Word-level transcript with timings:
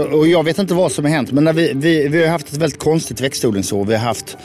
Och 0.00 0.26
jag 0.26 0.44
vet 0.44 0.58
inte 0.58 0.74
vad 0.74 0.92
som 0.92 1.04
har 1.04 1.12
hänt, 1.12 1.32
men 1.32 1.44
när 1.44 1.52
vi, 1.52 1.72
vi, 1.74 2.08
vi 2.08 2.22
har 2.22 2.30
haft 2.30 2.48
ett 2.48 2.56
väldigt 2.56 2.78
konstigt 2.78 3.20
växtodlingsår. 3.20 3.84
Vi 3.84 3.94
har 3.94 4.04
haft, 4.04 4.36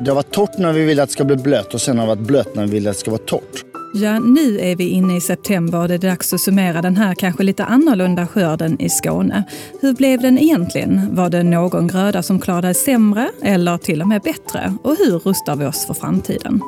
det 0.00 0.10
har 0.10 0.14
varit 0.14 0.30
torrt 0.30 0.58
när 0.58 0.72
vi 0.72 0.84
vill 0.84 1.00
att 1.00 1.08
det 1.08 1.12
ska 1.12 1.24
bli 1.24 1.36
blött 1.36 1.74
och 1.74 1.80
sen 1.80 1.98
har 1.98 2.06
det 2.06 2.14
varit 2.14 2.26
blött 2.26 2.54
när 2.54 2.66
vi 2.66 2.72
vill 2.72 2.88
att 2.88 2.94
det 2.94 3.00
ska 3.00 3.10
vara 3.10 3.22
torrt. 3.26 3.64
Ja, 3.94 4.18
nu 4.18 4.60
är 4.60 4.76
vi 4.76 4.88
inne 4.88 5.16
i 5.16 5.20
september 5.20 5.78
och 5.78 5.88
det 5.88 5.94
är 5.94 5.98
dags 5.98 6.32
att 6.32 6.40
summera 6.40 6.82
den 6.82 6.96
här 6.96 7.14
kanske 7.14 7.42
lite 7.42 7.64
annorlunda 7.64 8.26
skörden 8.26 8.80
i 8.80 8.88
Skåne. 8.88 9.44
Hur 9.80 9.92
blev 9.94 10.20
den 10.20 10.38
egentligen? 10.38 11.16
Var 11.16 11.30
det 11.30 11.42
någon 11.42 11.88
gröda 11.88 12.22
som 12.22 12.40
klarade 12.40 12.74
sämre 12.74 13.30
eller 13.42 13.78
till 13.78 14.02
och 14.02 14.08
med 14.08 14.22
bättre? 14.22 14.74
Och 14.82 14.96
hur 14.98 15.18
rustar 15.18 15.56
vi 15.56 15.66
oss 15.66 15.86
för 15.86 15.94
framtiden? 15.94 16.60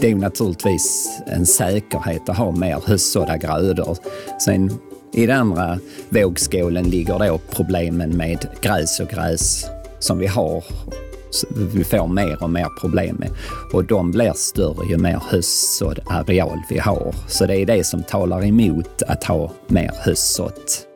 Det 0.00 0.10
är 0.10 0.14
naturligtvis 0.14 1.08
en 1.26 1.46
säkerhet 1.46 2.28
att 2.28 2.36
ha 2.36 2.50
mer 2.50 2.82
höstsådda 2.86 3.36
grödor. 3.36 3.96
Sen 4.44 4.70
i 5.14 5.26
den 5.26 5.36
andra 5.36 5.78
vågskålen 6.08 6.84
ligger 6.84 7.18
då 7.18 7.40
problemen 7.50 8.16
med 8.16 8.48
gräs 8.60 9.00
och 9.00 9.08
gräs 9.08 9.66
som 9.98 10.18
vi 10.18 10.26
har 10.26 10.64
vi 11.56 11.84
får 11.84 12.06
mer 12.06 12.42
och 12.42 12.50
mer 12.50 12.80
problem 12.80 13.16
med. 13.16 13.30
Och 13.72 13.84
de 13.84 14.10
blir 14.10 14.32
större 14.32 14.88
ju 14.90 14.98
mer 14.98 15.20
höstsådd 15.30 16.00
areal 16.06 16.58
vi 16.70 16.78
har. 16.78 17.14
Så 17.28 17.46
det 17.46 17.56
är 17.56 17.66
det 17.66 17.84
som 17.84 18.02
talar 18.02 18.44
emot 18.44 19.02
att 19.02 19.24
ha 19.24 19.52
mer 19.66 19.90
höstsått. 20.04 20.93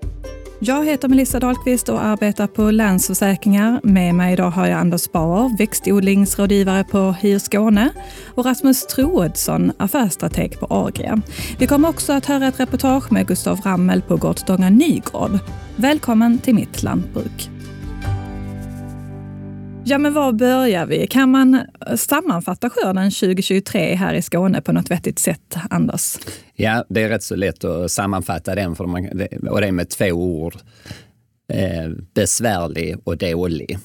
Jag 0.60 0.84
heter 0.84 1.08
Melissa 1.08 1.40
Dahlqvist 1.40 1.88
och 1.88 2.02
arbetar 2.02 2.46
på 2.46 2.70
Länsförsäkringar. 2.70 3.80
Med 3.82 4.14
mig 4.14 4.32
idag 4.32 4.50
har 4.50 4.66
jag 4.66 4.80
Anders 4.80 5.12
Bauer, 5.12 5.58
växtodlingsrådgivare 5.58 6.84
på 6.84 7.14
Hyr 7.20 7.38
Skåne 7.38 7.90
och 8.34 8.44
Rasmus 8.44 8.86
Troedsson, 8.86 9.72
affärsstrateg 9.76 10.60
på 10.60 10.66
Agria. 10.70 11.20
Vi 11.58 11.66
kommer 11.66 11.88
också 11.88 12.12
att 12.12 12.26
höra 12.26 12.48
ett 12.48 12.60
reportage 12.60 13.12
med 13.12 13.26
Gustav 13.26 13.60
Rammel 13.60 14.02
på 14.02 14.16
Gårdstånga 14.16 14.70
Nygård. 14.70 15.38
Välkommen 15.76 16.38
till 16.38 16.54
Mitt 16.54 16.82
Lantbruk. 16.82 17.57
Ja, 19.84 19.98
men 19.98 20.14
var 20.14 20.32
börjar 20.32 20.86
vi? 20.86 21.06
Kan 21.06 21.30
man 21.30 21.54
eh, 21.54 21.96
sammanfatta 21.96 22.70
skörden 22.70 23.10
2023 23.10 23.94
här 23.94 24.14
i 24.14 24.22
Skåne 24.22 24.60
på 24.60 24.72
något 24.72 24.90
vettigt 24.90 25.18
sätt, 25.18 25.56
Anders? 25.70 26.18
Ja, 26.54 26.84
det 26.88 27.02
är 27.02 27.08
rätt 27.08 27.22
så 27.22 27.36
lätt 27.36 27.64
att 27.64 27.90
sammanfatta 27.90 28.54
den, 28.54 28.76
för 28.76 28.86
man, 28.86 29.08
och 29.50 29.60
det 29.60 29.66
är 29.66 29.72
med 29.72 29.88
två 29.88 30.06
ord. 30.12 30.54
Eh, 31.52 31.90
besvärlig 32.14 32.96
och 33.04 33.16
dålig 33.16 33.78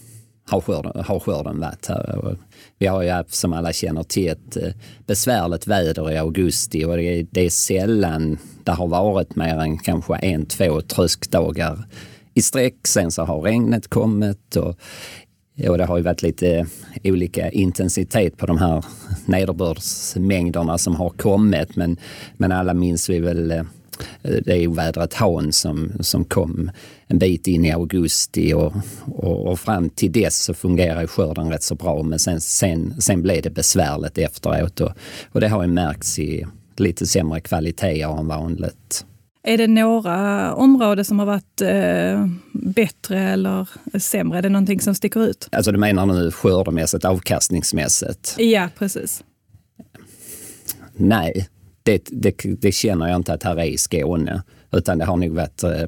har 0.50 0.61
skörden, 0.61 1.03
har 1.03 1.19
skörden 1.19 1.59
varit 1.59 1.88
här. 1.88 2.38
Vi 2.78 2.88
har 2.88 3.03
ju 3.03 3.23
som 3.28 3.53
alla 3.53 3.73
känner 3.73 4.03
till 4.03 4.30
ett 4.30 4.57
eh, 4.57 4.73
besvärligt 5.07 5.67
väder 5.67 6.11
i 6.11 6.17
augusti 6.17 6.85
och 6.85 6.97
det 6.97 7.03
är, 7.03 7.28
det 7.31 7.41
är 7.41 7.50
sällan 7.50 8.38
det 8.63 8.72
har 8.72 8.88
varit 8.88 9.35
mer 9.35 9.57
än 9.57 9.78
kanske 9.78 10.16
en, 10.16 10.45
två 10.45 10.81
tröskdagar 10.81 11.85
i 12.33 12.41
sträck. 12.41 12.88
Sen 12.88 13.11
så 13.11 13.23
har 13.23 13.41
regnet 13.41 13.88
kommit 13.88 14.55
och 14.55 14.80
och 15.69 15.77
det 15.77 15.85
har 15.85 15.97
ju 15.97 16.03
varit 16.03 16.21
lite 16.21 16.57
eh, 16.57 16.65
olika 17.03 17.49
intensitet 17.49 18.37
på 18.37 18.45
de 18.45 18.57
här 18.57 18.85
nederbördsmängderna 19.25 20.77
som 20.77 20.95
har 20.95 21.09
kommit. 21.09 21.75
Men, 21.75 21.97
men 22.37 22.51
alla 22.51 22.73
minns 22.73 23.09
vi 23.09 23.19
väl 23.19 23.51
eh, 23.51 23.63
det 24.21 24.67
ovädret 24.67 25.13
Han 25.13 25.53
som, 25.53 25.91
som 25.99 26.25
kom 26.25 26.71
en 27.07 27.19
bit 27.19 27.47
in 27.47 27.65
i 27.65 27.71
augusti 27.71 28.53
och, 28.53 28.73
och, 29.05 29.47
och 29.47 29.59
fram 29.59 29.89
till 29.89 30.11
dess 30.11 30.43
så 30.43 30.53
fungerar 30.53 31.07
skörden 31.07 31.49
rätt 31.49 31.63
så 31.63 31.75
bra 31.75 32.03
men 32.03 32.19
sen, 32.19 32.41
sen, 32.41 33.01
sen 33.01 33.21
blev 33.21 33.41
det 33.41 33.49
besvärligt 33.49 34.17
efteråt 34.17 34.81
och, 34.81 34.91
och 35.31 35.41
det 35.41 35.47
har 35.47 35.63
ju 35.63 35.69
märkts 35.69 36.19
i 36.19 36.45
lite 36.77 37.05
sämre 37.05 37.39
kvaliteter 37.39 38.19
än 38.19 38.27
vanligt. 38.27 39.05
Är 39.45 39.58
det 39.58 39.67
några 39.67 40.53
områden 40.53 41.05
som 41.05 41.19
har 41.19 41.25
varit 41.25 41.61
eh, 41.61 42.27
bättre 42.53 43.19
eller 43.19 43.69
sämre? 44.00 44.38
Är 44.38 44.41
det 44.41 44.50
någonting 44.50 44.81
som 44.81 44.95
sticker 44.95 45.25
ut? 45.25 45.50
Alltså 45.52 45.72
du 45.72 45.77
menar 45.77 46.05
nu 46.05 46.31
skördemässigt, 46.31 47.05
avkastningsmässigt? 47.05 48.35
Ja, 48.38 48.69
precis. 48.78 49.23
Nej, 50.94 51.47
det, 51.84 52.07
det, 52.12 52.35
det 52.62 52.72
känner 52.72 53.07
jag 53.07 53.16
inte 53.16 53.34
att 53.34 53.44
här 53.44 53.56
är 53.56 53.66
i 53.66 53.78
Skåne. 53.78 54.44
Utan 54.72 54.97
det 54.97 55.06
har 55.06 55.17
nog 55.17 55.35
varit 55.35 55.63
eh, 55.63 55.84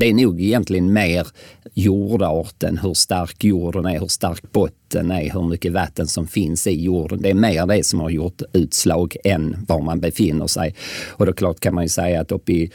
det 0.00 0.06
är 0.06 0.14
nog 0.14 0.40
egentligen 0.40 0.92
mer 0.92 1.26
jordarten, 1.74 2.78
hur 2.78 2.94
stark 2.94 3.44
jorden 3.44 3.86
är, 3.86 4.00
hur 4.00 4.06
stark 4.06 4.52
botten 4.52 5.10
är, 5.10 5.30
hur 5.32 5.48
mycket 5.48 5.72
vatten 5.72 6.06
som 6.06 6.26
finns 6.26 6.66
i 6.66 6.82
jorden. 6.82 7.22
Det 7.22 7.30
är 7.30 7.34
mer 7.34 7.66
det 7.66 7.84
som 7.84 8.00
har 8.00 8.10
gjort 8.10 8.42
utslag 8.52 9.16
än 9.24 9.56
var 9.68 9.80
man 9.80 10.00
befinner 10.00 10.46
sig. 10.46 10.74
Och 11.08 11.26
då 11.26 11.32
klart 11.32 11.60
kan 11.60 11.74
man 11.74 11.84
ju 11.84 11.88
säga 11.88 12.20
att 12.20 12.32
uppe 12.32 12.52
i 12.52 12.70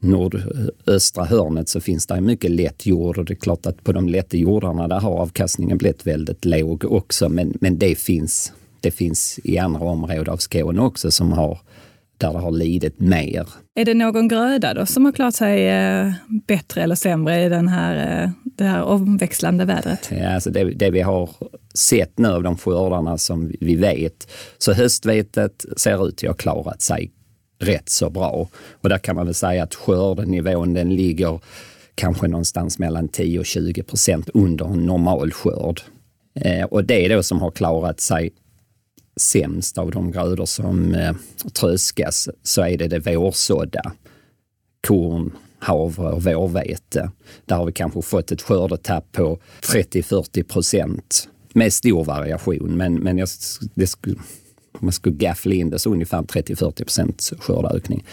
nordöstra 0.00 1.24
hörnet 1.24 1.68
så 1.68 1.80
finns 1.80 2.06
det 2.06 2.20
mycket 2.20 2.50
lätt 2.50 2.86
jord 2.86 3.18
och 3.18 3.24
det 3.24 3.32
är 3.32 3.36
klart 3.36 3.66
att 3.66 3.84
på 3.84 3.92
de 3.92 4.08
lätta 4.08 4.36
jordarna 4.36 4.88
där 4.88 5.00
har 5.00 5.18
avkastningen 5.18 5.78
blivit 5.78 6.06
väldigt 6.06 6.44
låg 6.44 6.84
också. 6.84 7.28
Men, 7.28 7.52
men 7.60 7.78
det, 7.78 7.98
finns, 7.98 8.52
det 8.80 8.90
finns 8.90 9.40
i 9.44 9.58
andra 9.58 9.80
områden 9.80 10.28
av 10.28 10.36
Skåne 10.36 10.80
också 10.80 11.10
som 11.10 11.32
har 11.32 11.58
där 12.18 12.32
det 12.32 12.38
har 12.38 12.50
lidit 12.50 13.00
mer. 13.00 13.48
Är 13.74 13.84
det 13.84 13.94
någon 13.94 14.28
gröda 14.28 14.74
då 14.74 14.86
som 14.86 15.04
har 15.04 15.12
klarat 15.12 15.34
sig 15.34 15.68
eh, 15.68 16.12
bättre 16.46 16.82
eller 16.82 16.94
sämre 16.94 17.44
i 17.44 17.48
den 17.48 17.68
här, 17.68 18.22
eh, 18.22 18.30
det 18.44 18.64
här 18.64 18.82
omväxlande 18.82 19.64
vädret? 19.64 20.10
Ja, 20.10 20.34
alltså 20.34 20.50
det, 20.50 20.64
det, 20.64 20.90
vi 20.90 21.00
har 21.00 21.30
sett 21.74 22.18
nu 22.18 22.28
av 22.28 22.42
de 22.42 22.56
skördarna 22.56 23.18
som 23.18 23.52
vi 23.60 23.74
vet, 23.74 24.28
så 24.58 24.72
höstvetet 24.72 25.64
ser 25.76 26.08
ut 26.08 26.24
att 26.24 26.28
ha 26.28 26.34
klarat 26.34 26.82
sig 26.82 27.10
rätt 27.58 27.88
så 27.88 28.10
bra. 28.10 28.48
Och 28.80 28.88
där 28.88 28.98
kan 28.98 29.16
man 29.16 29.26
väl 29.26 29.34
säga 29.34 29.62
att 29.62 29.74
skördenivån 29.74 30.74
den 30.74 30.94
ligger 30.96 31.40
kanske 31.94 32.28
någonstans 32.28 32.78
mellan 32.78 33.08
10 33.08 33.38
och 33.38 33.46
20 33.46 33.82
procent 33.82 34.28
under 34.34 34.64
en 34.64 34.86
normal 34.86 35.32
skörd. 35.32 35.80
Eh, 36.40 36.64
och 36.64 36.84
det 36.84 37.04
är 37.04 37.16
då 37.16 37.22
som 37.22 37.40
har 37.40 37.50
klarat 37.50 38.00
sig 38.00 38.30
sämst 39.20 39.78
av 39.78 39.90
de 39.90 40.12
grödor 40.12 40.46
som 40.46 40.94
eh, 40.94 41.14
tröskas 41.52 42.28
så 42.42 42.62
är 42.62 42.78
det 42.78 42.88
det 42.88 42.98
vårsådda. 42.98 43.92
Korn, 44.86 45.32
havre 45.58 46.12
och 46.12 46.22
vårvete. 46.22 47.10
Där 47.44 47.56
har 47.56 47.66
vi 47.66 47.72
kanske 47.72 48.02
fått 48.02 48.32
ett 48.32 48.42
skördetapp 48.42 49.12
på 49.12 49.38
30-40 49.62 50.42
procent 50.42 51.28
med 51.52 51.72
stor 51.72 52.04
variation. 52.04 52.76
Men, 52.76 52.94
men 52.94 53.18
jag, 53.18 53.28
det 53.74 53.86
skulle, 53.86 54.16
om 54.72 54.80
man 54.80 54.92
skulle 54.92 55.14
gaffla 55.14 55.54
in 55.54 55.70
det 55.70 55.78
så 55.78 55.90
ungefär 55.90 56.22
30-40 56.22 56.84
procents 56.84 57.32
skördeökning. 57.38 58.04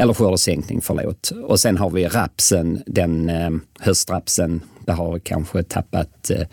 Eller 0.00 0.14
skördesänkning, 0.14 0.80
förlåt. 0.80 1.30
Och 1.30 1.60
sen 1.60 1.76
har 1.76 1.90
vi 1.90 2.06
rapsen, 2.06 2.82
den 2.86 3.28
eh, 3.28 3.50
höstrapsen, 3.78 4.60
där 4.84 4.92
har 4.92 5.12
vi 5.12 5.20
kanske 5.20 5.62
tappat 5.62 6.30
eh, 6.30 6.46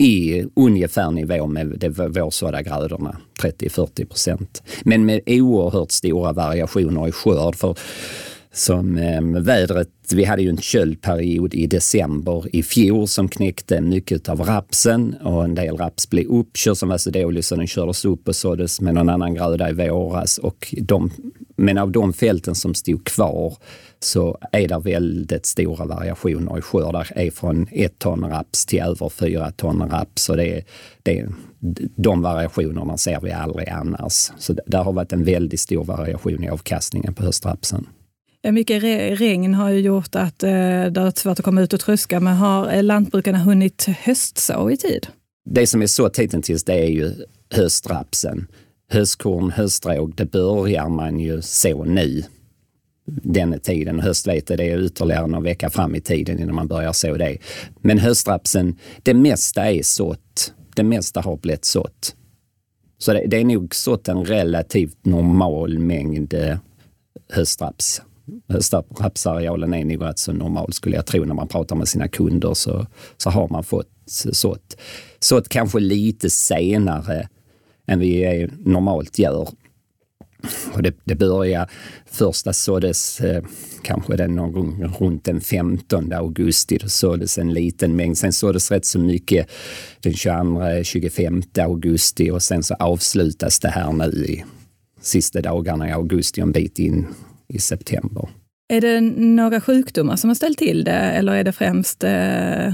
i 0.00 0.46
ungefär 0.56 1.10
nivå 1.10 1.46
med 1.46 1.66
de 1.78 1.88
vårsådda 1.88 2.62
grödorna, 2.62 3.16
30-40 3.42 4.06
procent. 4.06 4.62
Men 4.82 5.06
med 5.06 5.20
oerhört 5.26 5.90
stora 5.90 6.32
variationer 6.32 7.08
i 7.08 7.12
skörd. 7.12 7.56
För 7.56 7.76
som 8.52 8.98
eh, 8.98 9.22
vädret, 9.22 9.88
vi 10.12 10.24
hade 10.24 10.42
ju 10.42 10.48
en 10.48 10.58
köldperiod 10.58 11.54
i 11.54 11.66
december 11.66 12.56
i 12.56 12.62
fjol 12.62 13.08
som 13.08 13.28
knäckte 13.28 13.80
mycket 13.80 14.28
av 14.28 14.40
rapsen 14.40 15.14
och 15.14 15.44
en 15.44 15.54
del 15.54 15.76
raps 15.76 16.10
blev 16.10 16.26
uppkörd 16.26 16.76
som 16.76 16.88
var 16.88 16.98
så 16.98 17.10
dålig 17.10 17.44
så 17.44 17.56
den 17.56 17.66
kördes 17.66 18.04
upp 18.04 18.28
och 18.28 18.36
såddes 18.36 18.80
med 18.80 18.94
någon 18.94 19.08
annan 19.08 19.34
gröda 19.34 19.70
i 19.70 19.72
våras. 19.72 20.38
Och 20.38 20.74
de, 20.82 21.10
men 21.56 21.78
av 21.78 21.90
de 21.92 22.12
fälten 22.12 22.54
som 22.54 22.74
stod 22.74 23.04
kvar 23.04 23.56
så 24.00 24.38
är 24.52 24.68
det 24.68 24.78
väldigt 24.78 25.46
stora 25.46 25.84
variationer 25.84 26.58
i 26.58 26.60
skördar. 26.60 27.08
är 27.14 27.30
från 27.30 27.66
ett 27.72 27.98
ton 27.98 28.30
raps 28.30 28.66
till 28.66 28.80
över 28.80 29.08
fyra 29.08 29.50
ton 29.50 29.90
raps. 29.90 30.28
Och 30.28 30.36
det, 30.36 30.64
det, 31.02 31.26
de 31.96 32.22
variationerna 32.22 32.96
ser 32.96 33.20
vi 33.20 33.32
aldrig 33.32 33.68
annars. 33.68 34.30
Så 34.38 34.54
det 34.66 34.76
har 34.76 34.92
varit 34.92 35.12
en 35.12 35.24
väldigt 35.24 35.60
stor 35.60 35.84
variation 35.84 36.44
i 36.44 36.48
avkastningen 36.48 37.14
på 37.14 37.22
höstrapsen. 37.22 37.86
Eh, 38.42 38.52
mycket 38.52 38.82
regn 39.20 39.54
har 39.54 39.70
ju 39.70 39.80
gjort 39.80 40.14
att 40.14 40.42
eh, 40.42 40.50
det 40.50 41.00
är 41.00 41.18
svårt 41.20 41.38
att 41.38 41.44
komma 41.44 41.60
ut 41.60 41.72
och 41.72 41.80
tröska, 41.80 42.20
men 42.20 42.36
har 42.36 42.72
eh, 42.72 42.82
lantbrukarna 42.82 43.38
hunnit 43.38 43.86
höstså 43.88 44.70
i 44.70 44.76
tid? 44.76 45.06
Det 45.50 45.66
som 45.66 45.82
är 45.82 45.86
så 45.86 46.10
hittills 46.18 46.64
det 46.64 46.74
är 46.74 46.88
ju 46.88 47.12
höstrapsen. 47.54 48.46
Höstkorn, 48.92 49.50
höstråg, 49.50 50.14
det 50.16 50.24
börjar 50.24 50.88
man 50.88 51.20
ju 51.20 51.42
så 51.42 51.84
nu 51.84 52.22
den 53.22 53.60
tiden. 53.60 54.00
Höstvete 54.00 54.56
det 54.56 54.70
är 54.70 54.84
ytterligare 54.84 55.26
någon 55.26 55.42
vecka 55.42 55.70
fram 55.70 55.94
i 55.94 56.00
tiden 56.00 56.38
innan 56.38 56.54
man 56.54 56.68
börjar 56.68 56.92
så 56.92 57.16
det. 57.16 57.38
Men 57.80 57.98
höstrapsen, 57.98 58.76
det 59.02 59.14
mesta 59.14 59.70
är 59.70 59.82
sått. 59.82 60.54
Det 60.76 60.82
mesta 60.82 61.20
har 61.20 61.36
blivit 61.36 61.64
sått. 61.64 62.14
Så 62.98 63.12
det, 63.12 63.26
det 63.26 63.36
är 63.36 63.44
nog 63.44 63.74
sått 63.74 64.08
en 64.08 64.24
relativt 64.24 65.04
normal 65.04 65.78
mängd 65.78 66.34
höstraps. 67.32 68.02
Höstrapsarealen 68.48 69.74
är 69.74 69.84
nog 69.84 70.02
rätt 70.02 70.18
så 70.18 70.32
normal 70.32 70.72
skulle 70.72 70.96
jag 70.96 71.06
tro 71.06 71.24
när 71.24 71.34
man 71.34 71.48
pratar 71.48 71.76
med 71.76 71.88
sina 71.88 72.08
kunder 72.08 72.54
så, 72.54 72.86
så 73.16 73.30
har 73.30 73.48
man 73.48 73.64
fått 73.64 73.88
sått. 74.32 74.76
Sått 75.20 75.48
kanske 75.48 75.80
lite 75.80 76.30
senare 76.30 77.28
än 77.86 77.98
vi 77.98 78.48
normalt 78.58 79.18
gör. 79.18 79.48
Och 80.72 80.82
det, 80.82 80.94
det 81.04 81.14
började, 81.14 81.70
första 82.10 82.52
såddes 82.52 83.20
eh, 83.20 83.42
kanske 83.82 84.16
den 84.16 84.34
någon 84.34 84.52
gång 84.52 84.94
runt 84.98 85.24
den 85.24 85.40
15 85.40 86.12
augusti. 86.12 86.78
Då 86.78 86.88
såddes 86.88 87.38
en 87.38 87.52
liten 87.52 87.96
mängd. 87.96 88.18
Sen 88.18 88.32
såddes 88.32 88.70
rätt 88.70 88.84
så 88.84 88.98
mycket 88.98 89.50
den 90.00 90.12
22-25 90.12 91.62
augusti 91.62 92.30
och 92.30 92.42
sen 92.42 92.62
så 92.62 92.74
avslutas 92.74 93.60
det 93.60 93.68
här 93.68 93.92
nu 93.92 94.24
i 94.24 94.44
sista 95.00 95.40
dagarna 95.40 95.88
i 95.88 95.92
augusti, 95.92 96.40
en 96.40 96.52
bit 96.52 96.78
in 96.78 97.06
i 97.50 97.58
september. 97.58 98.28
Är 98.72 98.80
det 98.80 99.00
några 99.00 99.60
sjukdomar 99.60 100.16
som 100.16 100.30
har 100.30 100.34
ställt 100.34 100.58
till 100.58 100.84
det 100.84 100.90
eller 100.92 101.32
är 101.32 101.44
det 101.44 101.52
främst 101.52 102.04
eh, 102.04 102.66
eh, 102.66 102.72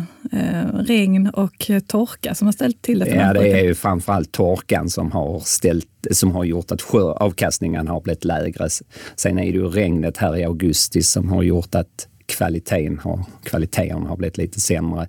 regn 0.74 1.28
och 1.28 1.70
torka 1.86 2.34
som 2.34 2.46
har 2.46 2.52
ställt 2.52 2.82
till 2.82 2.98
det? 2.98 3.08
ja, 3.08 3.32
det 3.32 3.60
är 3.60 3.64
ju 3.64 3.74
framförallt 3.74 4.32
torkan 4.32 4.90
som 4.90 5.12
har, 5.12 5.40
ställt, 5.40 6.06
som 6.10 6.32
har 6.32 6.44
gjort 6.44 6.72
att 6.72 6.94
avkastningen 6.94 7.88
har 7.88 8.00
blivit 8.00 8.24
lägre. 8.24 8.68
Sen 9.16 9.38
är 9.38 9.42
det 9.42 9.58
ju 9.58 9.68
regnet 9.68 10.16
här 10.16 10.36
i 10.36 10.44
augusti 10.44 11.02
som 11.02 11.28
har 11.28 11.42
gjort 11.42 11.74
att 11.74 12.08
kvaliteten 12.26 12.98
har, 12.98 13.24
kvaliteten 13.44 14.02
har 14.02 14.16
blivit 14.16 14.36
lite 14.36 14.60
sämre. 14.60 15.08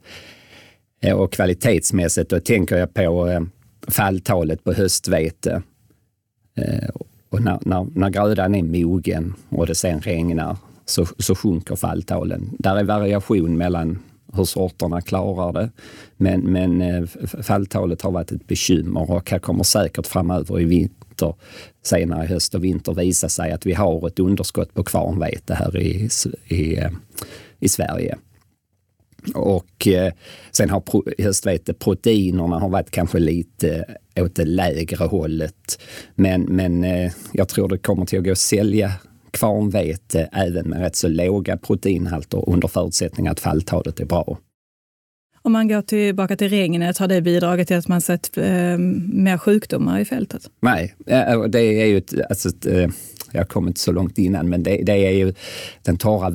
Eh, 1.02 1.14
och 1.14 1.34
kvalitetsmässigt, 1.34 2.30
då 2.30 2.40
tänker 2.40 2.78
jag 2.78 2.94
på 2.94 3.28
eh, 3.28 3.42
falltalet 3.88 4.64
på 4.64 4.74
höstvete. 4.74 5.62
Och 7.30 7.42
när, 7.42 7.60
när, 7.62 7.88
när 7.94 8.10
grödan 8.10 8.56
är 8.56 8.64
mogen 8.64 9.34
och 9.50 9.68
det 9.68 9.76
sen 9.76 10.00
regnar 10.00 10.58
så, 10.86 11.06
så 11.18 11.36
sjunker 11.36 11.76
falltalen. 11.76 12.50
Där 12.60 12.76
är 12.76 12.84
variation 12.84 13.58
mellan 13.58 14.00
hur 14.34 14.46
sorterna 14.46 15.02
klarar 15.02 15.54
det. 15.54 15.70
Men, 16.18 16.42
men 16.42 16.82
eh, 16.82 17.06
falltalet 17.42 18.02
har 18.02 18.12
varit 18.12 18.32
ett 18.32 18.48
bekymmer 18.48 19.12
och 19.12 19.30
här 19.30 19.40
kommer 19.40 19.64
säkert 19.64 20.08
framöver 20.08 20.60
i 20.60 20.66
vinter, 20.66 21.36
senare 21.84 22.24
i 22.24 22.28
höst 22.28 22.56
och 22.56 22.64
vinter 22.64 22.94
visa 22.94 23.30
sig 23.30 23.52
att 23.52 23.66
vi 23.66 23.74
har 23.74 24.08
ett 24.08 24.20
underskott 24.20 24.74
på 24.74 24.84
kvarnvete 24.84 25.54
här 25.54 25.78
i, 25.78 26.10
i, 26.48 26.78
eh, 26.78 26.92
i 27.60 27.70
Sverige. 27.70 28.18
Och 29.36 29.88
eh, 29.88 30.14
sen 30.52 30.70
har 30.70 30.80
pro, 30.80 31.04
höstveteproteinerna 31.18 32.60
har 32.60 32.70
varit 32.70 32.92
kanske 32.92 33.20
lite 33.20 33.86
åt 34.20 34.36
det 34.36 34.46
lägre 34.46 35.06
hållet. 35.06 35.82
Men, 36.16 36.42
men 36.42 36.84
eh, 36.84 37.12
jag 37.32 37.48
tror 37.50 37.70
det 37.70 37.78
kommer 37.78 38.06
till 38.06 38.20
att 38.20 38.26
gå 38.26 38.32
att 38.32 38.38
sälja 38.38 38.92
kvarnvete 39.32 40.30
även 40.32 40.70
med 40.70 40.82
rätt 40.82 40.96
så 40.96 41.08
låga 41.08 41.58
proteinhalter 41.58 42.50
under 42.50 42.68
förutsättning 42.68 43.28
att 43.28 43.40
falltalet 43.40 44.00
är 44.00 44.06
bra. 44.06 44.38
Om 45.42 45.52
man 45.52 45.68
går 45.68 45.82
tillbaka 45.82 46.36
till 46.36 46.50
regnet, 46.50 46.98
har 46.98 47.08
det 47.08 47.22
bidragit 47.22 47.68
till 47.68 47.78
att 47.78 47.88
man 47.88 48.02
sett 48.02 48.38
eh, 48.38 48.78
mer 49.14 49.38
sjukdomar 49.38 50.00
i 50.00 50.06
fältet? 50.06 50.50
Nej, 50.60 50.96
det 51.50 51.60
är 51.60 51.86
ju 51.86 51.98
ett, 51.98 52.14
alltså 52.30 52.50
ett, 52.50 52.66
eh, 52.66 52.90
jag 53.32 53.50
kom 53.50 53.68
inte 53.68 53.80
så 53.80 53.92
långt 53.92 54.18
innan, 54.18 54.50
men 54.50 54.64
det, 54.64 54.84
det 54.84 55.06
är 55.08 55.12
ju 55.12 55.34
den 55.84 55.98
torra 55.98 56.30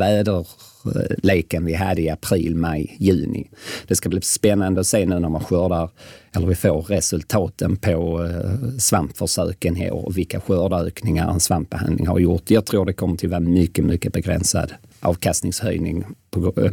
leken 1.23 1.65
vi 1.65 1.75
hade 1.75 2.03
i 2.03 2.11
april, 2.11 2.57
maj, 2.57 2.97
juni. 2.99 3.51
Det 3.87 3.97
ska 3.97 4.09
bli 4.09 4.21
spännande 4.21 4.81
att 4.81 4.87
se 4.87 5.07
nu 5.07 5.19
när 5.19 5.29
man 5.29 5.45
skördar, 5.45 5.91
eller 6.37 6.47
vi 6.47 6.55
får 6.55 6.83
resultaten 6.83 7.77
på 7.77 8.25
eh, 8.25 8.79
svampförsöken 8.79 9.77
här 9.77 9.93
och 9.93 10.19
vilka 10.19 10.41
skördeökningar 10.41 11.31
en 11.31 11.41
svampbehandling 11.41 12.07
har 12.07 12.19
gjort. 12.19 12.51
Jag 12.51 12.67
tror 12.67 12.87
det 12.87 12.93
kommer 12.93 13.15
att 13.15 13.25
vara 13.25 13.41
mycket, 13.41 13.85
mycket 13.85 14.13
begränsad 14.13 14.73
avkastningshöjning 15.01 16.05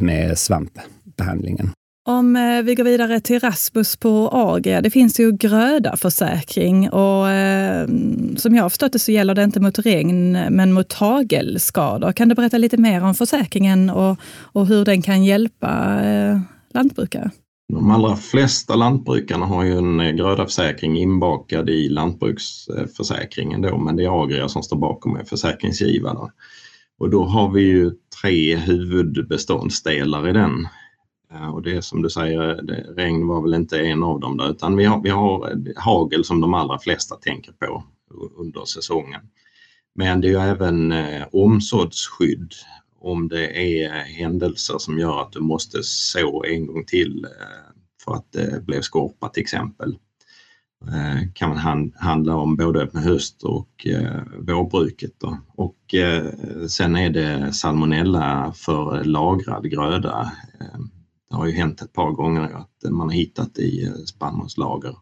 med 0.00 0.38
svampbehandlingen. 0.38 1.70
Om 2.08 2.36
eh, 2.36 2.62
vi 2.62 2.74
går 2.74 2.84
vidare 2.84 3.20
till 3.20 3.40
Rasmus 3.40 3.96
på 3.96 4.28
Agria. 4.32 4.80
Det 4.80 4.90
finns 4.90 5.20
ju 5.20 5.32
grödaförsäkring 5.32 6.90
och 6.90 7.30
eh, 7.30 7.88
som 8.36 8.54
jag 8.54 8.62
har 8.62 8.68
förstått 8.68 8.92
det 8.92 8.98
så 8.98 9.12
gäller 9.12 9.34
det 9.34 9.44
inte 9.44 9.60
mot 9.60 9.78
regn 9.78 10.32
men 10.32 10.72
mot 10.72 10.92
hagelskador. 10.92 12.12
Kan 12.12 12.28
du 12.28 12.34
berätta 12.34 12.58
lite 12.58 12.76
mer 12.76 13.04
om 13.04 13.14
försäkringen 13.14 13.90
och, 13.90 14.18
och 14.42 14.66
hur 14.66 14.84
den 14.84 15.02
kan 15.02 15.24
hjälpa 15.24 16.00
eh, 16.04 16.40
lantbrukare? 16.74 17.30
De 17.72 17.90
allra 17.90 18.16
flesta 18.16 18.74
lantbrukarna 18.74 19.46
har 19.46 19.64
ju 19.64 19.78
en 19.78 20.00
eh, 20.00 20.10
grödaförsäkring 20.10 20.98
inbakad 20.98 21.70
i 21.70 21.88
lantbruksförsäkringen 21.88 23.62
då, 23.62 23.78
men 23.78 23.96
det 23.96 24.04
är 24.04 24.22
Agria 24.22 24.48
som 24.48 24.62
står 24.62 24.76
bakom 24.76 25.12
med 25.12 25.28
försäkringsgivarna. 25.28 26.30
Och 26.98 27.10
då 27.10 27.24
har 27.24 27.50
vi 27.50 27.62
ju 27.62 27.90
tre 28.22 28.56
huvudbeståndsdelar 28.56 30.28
i 30.28 30.32
den. 30.32 30.68
Eh, 31.32 31.54
och 31.54 31.62
det 31.62 31.76
är 31.76 31.80
som 31.80 32.02
du 32.02 32.10
säger, 32.10 32.62
det, 32.62 32.86
regn 32.96 33.26
var 33.26 33.42
väl 33.42 33.54
inte 33.54 33.80
en 33.80 34.02
av 34.02 34.20
dem 34.20 34.36
där, 34.36 34.50
utan 34.50 34.76
vi 34.76 34.84
har, 34.84 35.02
vi 35.02 35.10
har 35.10 35.50
eh, 35.50 35.56
hagel 35.76 36.24
som 36.24 36.40
de 36.40 36.54
allra 36.54 36.78
flesta 36.78 37.16
tänker 37.16 37.52
på 37.52 37.84
under 38.36 38.64
säsongen. 38.64 39.20
Men 39.94 40.20
det 40.20 40.28
är 40.28 40.30
ju 40.30 40.38
även 40.38 40.92
eh, 40.92 41.26
omsåddsskydd 41.32 42.52
om 43.00 43.28
det 43.28 43.82
är 43.82 43.90
händelser 43.90 44.78
som 44.78 44.98
gör 44.98 45.22
att 45.22 45.32
du 45.32 45.40
måste 45.40 45.82
så 45.82 46.44
en 46.44 46.66
gång 46.66 46.84
till 46.84 47.24
eh, 47.24 47.30
för 48.04 48.14
att 48.14 48.32
det 48.32 48.66
blev 48.66 48.80
skorpa 48.80 49.28
till 49.28 49.42
exempel. 49.42 49.96
Eh, 50.86 51.32
kan 51.34 51.48
man 51.48 51.92
handla 51.96 52.36
om 52.36 52.56
både 52.56 52.88
med 52.92 53.02
höst 53.02 53.42
och 53.42 53.86
eh, 53.86 54.22
vårbruket. 54.38 55.12
Då. 55.18 55.38
Och 55.48 55.94
eh, 55.94 56.26
sen 56.68 56.96
är 56.96 57.10
det 57.10 57.52
salmonella 57.52 58.52
för 58.56 59.04
lagrad 59.04 59.70
gröda. 59.70 60.32
Eh, 60.60 60.80
det 61.30 61.36
har 61.36 61.46
ju 61.46 61.52
hänt 61.52 61.82
ett 61.82 61.92
par 61.92 62.10
gånger 62.10 62.42
att 62.42 62.92
man 62.92 63.08
har 63.08 63.14
hittat 63.14 63.58
i 63.58 63.84
eh, 63.84 63.92
spannmålslager. 63.92 64.94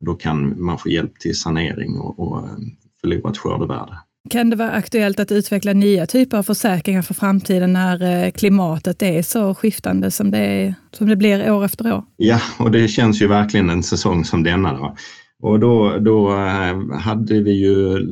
Då 0.00 0.14
kan 0.14 0.64
man 0.64 0.78
få 0.78 0.88
hjälp 0.88 1.18
till 1.18 1.38
sanering 1.38 1.98
och, 1.98 2.18
och 2.18 2.38
eh, 2.38 2.54
förlorat 3.00 3.38
skördevärde. 3.38 3.98
Kan 4.30 4.50
det 4.50 4.56
vara 4.56 4.70
aktuellt 4.70 5.20
att 5.20 5.32
utveckla 5.32 5.72
nya 5.72 6.06
typer 6.06 6.38
av 6.38 6.42
försäkringar 6.42 7.02
för 7.02 7.14
framtiden 7.14 7.72
när 7.72 8.24
eh, 8.24 8.30
klimatet 8.30 9.02
är 9.02 9.22
så 9.22 9.54
skiftande 9.54 10.10
som 10.10 10.30
det, 10.30 10.38
är, 10.38 10.74
som 10.92 11.08
det 11.08 11.16
blir 11.16 11.50
år 11.52 11.64
efter 11.64 11.92
år? 11.92 12.04
Ja, 12.16 12.40
och 12.58 12.70
det 12.70 12.88
känns 12.88 13.22
ju 13.22 13.26
verkligen 13.26 13.70
en 13.70 13.82
säsong 13.82 14.24
som 14.24 14.42
denna. 14.42 14.72
Då. 14.72 14.96
Och 15.42 15.60
då, 15.60 15.98
då 15.98 16.30
eh, 16.30 16.98
hade 16.98 17.40
vi 17.40 17.52
ju 17.52 18.06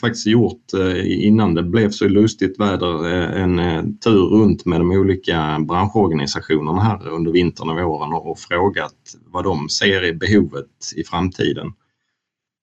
faktiskt 0.00 0.26
gjort 0.26 0.74
eh, 0.74 1.26
innan 1.26 1.54
det 1.54 1.62
blev 1.62 1.90
så 1.90 2.08
lustigt 2.08 2.60
väder 2.60 3.12
eh, 3.12 3.42
en 3.42 3.58
tur 3.98 4.20
runt 4.20 4.64
med 4.64 4.80
de 4.80 4.90
olika 4.90 5.58
branschorganisationerna 5.68 6.80
här 6.80 7.08
under 7.08 7.32
vintern 7.32 7.68
och 7.68 7.76
våren 7.76 8.12
och 8.12 8.38
frågat 8.38 8.94
vad 9.26 9.44
de 9.44 9.68
ser 9.68 10.04
i 10.04 10.12
behovet 10.12 10.70
i 10.96 11.04
framtiden 11.04 11.72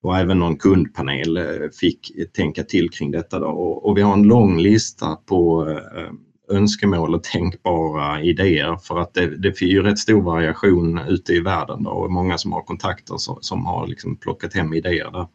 och 0.03 0.17
även 0.17 0.39
någon 0.39 0.57
kundpanel 0.57 1.39
fick 1.79 2.11
tänka 2.33 2.63
till 2.63 2.89
kring 2.89 3.11
detta. 3.11 3.39
Då. 3.39 3.47
Och, 3.47 3.97
vi 3.97 4.01
har 4.01 4.13
en 4.13 4.23
lång 4.23 4.59
lista 4.59 5.15
på 5.15 5.67
önskemål 6.49 7.15
och 7.15 7.23
tänkbara 7.23 8.21
idéer 8.21 8.77
för 8.83 8.99
att 8.99 9.13
det, 9.13 9.37
det 9.37 9.61
är 9.61 9.65
ju 9.65 9.83
rätt 9.83 9.99
stor 9.99 10.21
variation 10.21 10.99
ute 11.07 11.33
i 11.33 11.39
världen 11.39 11.83
då, 11.83 11.89
och 11.89 12.11
många 12.11 12.37
som 12.37 12.51
har 12.51 12.61
kontakter 12.61 13.17
som, 13.17 13.37
som 13.41 13.65
har 13.65 13.87
liksom 13.87 14.17
plockat 14.17 14.53
hem 14.53 14.73
idéer. 14.73 15.11
Där. 15.11 15.27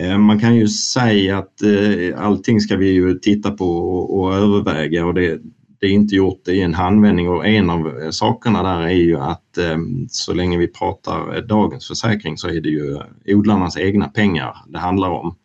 Eh, 0.00 0.18
man 0.18 0.40
kan 0.40 0.56
ju 0.56 0.68
säga 0.68 1.38
att 1.38 1.62
eh, 1.62 2.24
allting 2.24 2.60
ska 2.60 2.76
vi 2.76 2.90
ju 2.90 3.14
titta 3.14 3.50
på 3.50 3.78
och, 3.78 4.20
och 4.20 4.34
överväga 4.34 5.06
och 5.06 5.14
det, 5.14 5.40
det 5.80 5.86
är 5.86 5.90
inte 5.90 6.14
gjort 6.14 6.48
i 6.48 6.60
en 6.60 6.74
handvändning 6.74 7.28
och 7.28 7.46
en 7.46 7.70
av 7.70 8.10
sakerna 8.10 8.62
där 8.62 8.82
är 8.82 8.90
ju 8.90 9.16
att 9.16 9.58
eh, 9.58 9.78
så 10.08 10.34
länge 10.34 10.58
vi 10.58 10.68
pratar 10.68 11.42
dagens 11.42 11.88
försäkring 11.88 12.38
så 12.38 12.48
är 12.48 12.60
det 12.60 12.68
ju 12.68 12.98
odlarnas 13.26 13.76
egna 13.76 14.08
pengar 14.08 14.56
det 14.68 14.78
handlar 14.78 15.10
om. 15.10 15.36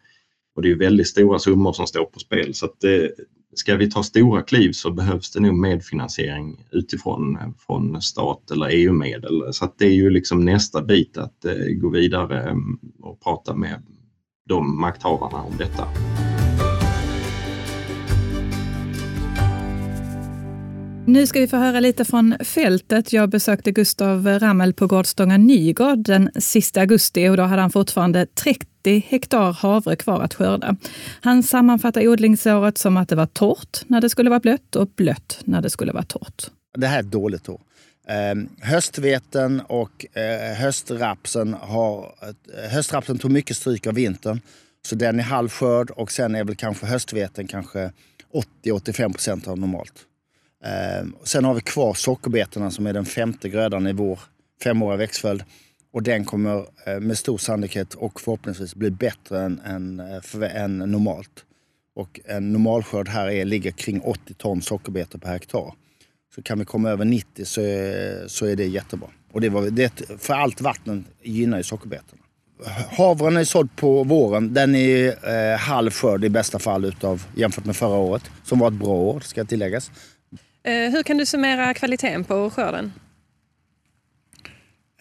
Och 0.56 0.62
det 0.62 0.72
är 0.72 0.76
väldigt 0.76 1.08
stora 1.08 1.40
summor 1.40 1.74
som 1.74 1.88
står 1.88 2.06
på 2.06 2.20
spel 2.20 2.54
så 2.54 2.66
att 2.66 2.80
det, 2.82 3.12
ska 3.60 3.76
vi 3.76 3.92
ta 3.92 4.04
stora 4.04 4.42
kliv 4.42 4.72
så 4.72 4.92
behövs 4.92 5.32
det 5.32 5.40
nog 5.40 5.54
medfinansiering 5.54 6.66
utifrån 6.72 7.38
från 7.68 8.02
stat 8.02 8.52
eller 8.52 8.70
EU-medel. 8.70 9.54
Så 9.54 9.66
att 9.66 9.78
det 9.78 9.86
är 9.86 9.94
ju 9.94 10.10
liksom 10.10 10.46
nästa 10.46 10.82
bit 10.82 11.18
att 11.18 11.46
eh, 11.46 11.54
gå 11.54 11.90
vidare 11.90 12.50
eh, 12.50 12.56
och 13.02 13.24
prata 13.24 13.56
med 13.56 13.82
de 14.50 14.80
makthavarna 14.80 15.42
om 15.42 15.54
detta. 15.58 15.88
Nu 21.08 21.28
ska 21.28 21.40
vi 21.40 21.48
få 21.48 21.58
höra 21.58 21.80
lite 21.80 22.06
från 22.06 22.36
fältet. 22.40 23.14
Jag 23.14 23.30
besökte 23.30 23.72
Gustav 23.72 24.28
Rammel 24.28 24.74
på 24.74 24.88
Gårdstånga 24.88 25.38
Nygård 25.38 25.98
den 25.98 26.30
sista 26.36 26.82
augusti 26.82 27.30
och 27.30 27.38
då 27.38 27.44
hade 27.44 27.62
han 27.62 27.72
fortfarande 27.72 28.26
30 28.26 28.66
hektar 28.92 29.54
havre 29.54 29.96
kvar 29.96 30.22
att 30.22 30.34
skörda. 30.34 30.76
Han 31.22 31.44
sammanfattar 31.44 32.08
odlingsåret 32.08 32.78
som 32.78 32.98
att 32.98 33.10
det 33.10 33.16
var 33.16 33.26
torrt 33.26 33.82
när 33.88 34.02
det 34.02 34.10
skulle 34.10 34.30
vara 34.30 34.40
blött 34.40 34.76
och 34.76 34.88
blött 34.96 35.40
när 35.44 35.62
det 35.62 35.70
skulle 35.70 35.92
vara 35.92 36.04
torrt. 36.04 36.44
Det 36.78 36.88
här 36.88 36.96
är 36.96 37.00
ett 37.00 37.12
dåligt 37.12 37.50
år. 37.50 37.62
Eh, 38.08 38.68
höstveten 38.68 39.62
och 39.62 40.18
eh, 40.18 40.56
höstrapsen, 40.58 41.54
har, 41.54 42.16
eh, 42.58 42.70
höstrapsen 42.72 43.18
tog 43.18 43.32
mycket 43.32 43.58
stryk 43.58 43.88
av 43.88 43.94
vintern. 43.94 44.42
Så 44.86 44.96
den 44.96 45.20
är 45.20 45.24
halvskörd 45.24 45.90
och 45.92 46.12
sen 46.12 46.36
är 46.36 46.44
väl 46.44 46.56
kanske 46.56 46.86
höstveten 46.86 47.48
kanske 47.48 47.92
80-85 48.64 49.12
procent 49.12 49.48
av 49.48 49.60
normalt. 49.60 49.94
Eh, 50.66 51.08
sen 51.24 51.46
har 51.46 51.54
vi 51.54 51.62
kvar 51.62 51.94
sockerbetorna 51.94 52.72
som 52.72 52.88
är 52.88 52.94
den 52.94 53.06
femte 53.06 53.50
grödan 53.50 53.88
i 53.88 53.94
vår 53.94 54.20
femåriga 54.64 54.98
växtföljd. 54.98 55.44
Och 55.96 56.04
den 56.04 56.26
kommer 56.26 56.66
eh, 56.86 57.00
med 57.00 57.18
stor 57.18 57.38
sannolikhet 57.38 57.94
och 57.94 58.22
förhoppningsvis 58.22 58.76
bli 58.76 58.92
bättre 58.92 59.42
än, 59.42 59.62
än, 59.66 60.00
eh, 60.00 60.64
än 60.64 60.78
normalt. 60.78 61.46
Och 61.96 62.20
en 62.26 62.52
normalskörd 62.52 63.08
här 63.10 63.30
är, 63.30 63.46
ligger 63.46 63.72
kring 63.72 64.02
80 64.02 64.34
ton 64.34 64.62
sockerbetor 64.62 65.20
per 65.20 65.30
hektar. 65.30 65.74
Så 66.36 66.42
kan 66.42 66.60
vi 66.60 66.66
komma 66.66 66.90
över 66.90 67.06
90 67.06 67.46
så 67.46 67.62
är, 67.62 68.28
så 68.28 68.46
är 68.46 68.56
det 68.56 68.66
jättebra. 68.66 69.08
Och 69.32 69.42
det 69.42 69.50
var, 69.50 69.70
det, 69.70 70.02
för 70.20 70.34
allt 70.34 70.62
vatten 70.62 71.06
gynnar 71.24 71.58
ju 71.58 71.64
sockerbetorna. 71.64 72.22
Havren 72.98 73.38
är 73.38 73.44
sådd 73.44 73.76
på 73.76 74.04
våren. 74.04 74.54
Den 74.54 74.76
är 74.76 75.08
eh, 75.54 75.58
halv 75.58 75.92
skörd 75.92 76.24
i 76.24 76.30
bästa 76.30 76.60
fall 76.60 76.86
utav, 76.86 77.24
jämfört 77.36 77.66
med 77.66 77.76
förra 77.76 77.98
året. 77.98 78.24
Som 78.44 78.60
var 78.60 78.68
ett 78.68 78.74
bra 78.74 78.94
år, 78.94 79.20
ska 79.20 79.46
tilläggas. 79.46 79.92
Eh, 80.64 80.74
hur 80.74 81.04
kan 81.04 81.18
du 81.18 81.26
summera 81.26 81.74
kvaliteten 81.74 82.24
på 82.24 82.50
skörden? 82.50 82.92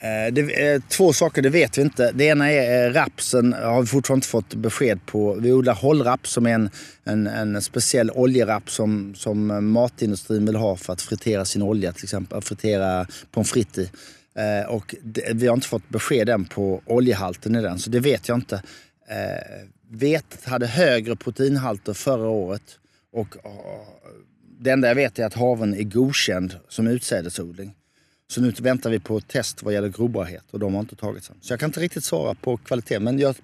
Eh, 0.04 0.32
det, 0.32 0.72
eh, 0.72 0.82
två 0.88 1.12
saker, 1.12 1.42
det 1.42 1.50
vet 1.50 1.78
vi 1.78 1.82
inte. 1.82 2.12
Det 2.12 2.24
ena 2.24 2.52
är 2.52 2.86
eh, 2.86 2.92
rapsen 2.92 3.52
har 3.52 3.80
vi 3.80 3.86
fortfarande 3.86 4.18
inte 4.18 4.28
fått 4.28 4.54
besked 4.54 5.06
på. 5.06 5.34
Vi 5.34 5.52
odlar 5.52 5.74
hållraps 5.74 6.30
som 6.30 6.46
är 6.46 6.54
en, 6.54 6.70
en, 7.04 7.26
en 7.26 7.62
speciell 7.62 8.10
oljeraps 8.10 8.74
som, 8.74 9.14
som 9.14 9.70
matindustrin 9.72 10.46
vill 10.46 10.56
ha 10.56 10.76
för 10.76 10.92
att 10.92 11.02
fritera 11.02 11.44
sin 11.44 11.62
olja 11.62 11.92
till 11.92 12.04
exempel. 12.04 12.42
Fritera 12.42 13.06
pommes 13.30 13.50
frites 13.50 13.78
i. 13.78 13.90
Och 14.68 14.94
det, 15.02 15.32
vi 15.32 15.46
har 15.46 15.54
inte 15.54 15.68
fått 15.68 15.88
besked 15.88 16.28
än 16.28 16.44
på 16.44 16.82
oljehalten 16.86 17.56
i 17.56 17.62
den, 17.62 17.78
så 17.78 17.90
det 17.90 18.00
vet 18.00 18.28
jag 18.28 18.38
inte. 18.38 18.62
Vetet 19.90 20.44
hade 20.44 20.66
högre 20.66 21.16
proteinhalter 21.16 21.92
förra 21.92 22.28
året 22.28 22.62
och 23.12 23.36
det 24.60 24.70
enda 24.70 24.88
jag 24.88 24.94
vet 24.94 25.18
är 25.18 25.26
att 25.26 25.34
haven 25.34 25.74
är 25.74 25.82
godkänd 25.82 26.56
som 26.68 26.86
utsädesodling. 26.86 27.74
Så 28.30 28.40
nu 28.40 28.50
väntar 28.50 28.90
vi 28.90 29.00
på 29.00 29.20
test 29.20 29.62
vad 29.62 29.74
gäller 29.74 29.88
grobarhet 29.88 30.44
och 30.50 30.58
de 30.58 30.74
har 30.74 30.80
inte 30.80 30.96
tagits 30.96 31.30
än. 31.30 31.36
Så 31.40 31.52
jag 31.52 31.60
kan 31.60 31.68
inte 31.68 31.80
riktigt 31.80 32.04
svara 32.04 32.34
på 32.34 32.56
kvalitet. 32.56 32.98
Men 32.98 33.18
jag, 33.18 33.36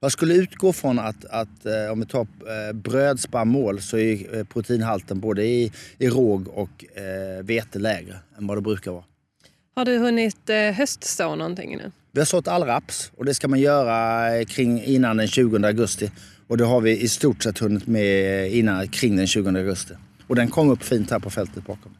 jag 0.00 0.12
skulle 0.12 0.34
utgå 0.34 0.72
från 0.72 0.98
att, 0.98 1.24
att 1.24 1.66
eh, 1.66 1.92
om 1.92 2.00
vi 2.00 2.06
tar 2.06 2.20
eh, 2.20 2.72
brödspannmål 2.72 3.82
så 3.82 3.98
är 3.98 4.36
eh, 4.38 4.44
proteinhalten 4.44 5.20
både 5.20 5.44
i, 5.44 5.72
i 5.98 6.08
råg 6.08 6.48
och 6.48 6.84
vete 7.42 7.78
lägre 7.78 8.16
än 8.38 8.46
vad 8.46 8.56
det 8.56 8.62
brukar 8.62 8.90
vara. 8.90 9.04
Har 9.74 9.84
du 9.84 9.98
hunnit 9.98 10.50
höstså 10.74 11.34
någonting 11.34 11.76
nu? 11.76 11.92
Vi 12.12 12.20
har 12.20 12.26
sått 12.26 12.48
allraps 12.48 13.12
och 13.16 13.24
det 13.24 13.34
ska 13.34 13.48
man 13.48 13.60
göra 13.60 14.44
kring, 14.44 14.84
innan 14.84 15.16
den 15.16 15.28
20 15.28 15.66
augusti. 15.66 16.10
Och 16.46 16.56
det 16.56 16.64
har 16.64 16.80
vi 16.80 17.00
i 17.00 17.08
stort 17.08 17.42
sett 17.42 17.58
hunnit 17.58 17.86
med 17.86 18.52
innan, 18.52 18.88
kring 18.88 19.16
den 19.16 19.26
20 19.26 19.48
augusti. 19.48 19.94
Och 20.26 20.36
den 20.36 20.50
kom 20.50 20.70
upp 20.70 20.82
fint 20.82 21.10
här 21.10 21.18
på 21.18 21.30
fältet 21.30 21.66
bakom. 21.66 21.96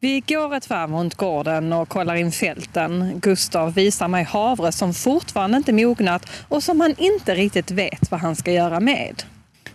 Vi 0.00 0.20
går 0.20 0.54
ett 0.54 0.70
varv 0.70 0.90
runt 0.90 1.14
gården 1.14 1.72
och 1.72 1.88
kollar 1.88 2.14
in 2.14 2.32
fälten. 2.32 3.20
Gustav 3.20 3.74
visar 3.74 4.08
mig 4.08 4.24
havre 4.24 4.72
som 4.72 4.94
fortfarande 4.94 5.56
inte 5.56 5.72
mognat 5.72 6.26
och 6.48 6.62
som 6.62 6.80
han 6.80 6.94
inte 6.98 7.34
riktigt 7.34 7.70
vet 7.70 8.10
vad 8.10 8.20
han 8.20 8.36
ska 8.36 8.52
göra 8.52 8.80
med. 8.80 9.22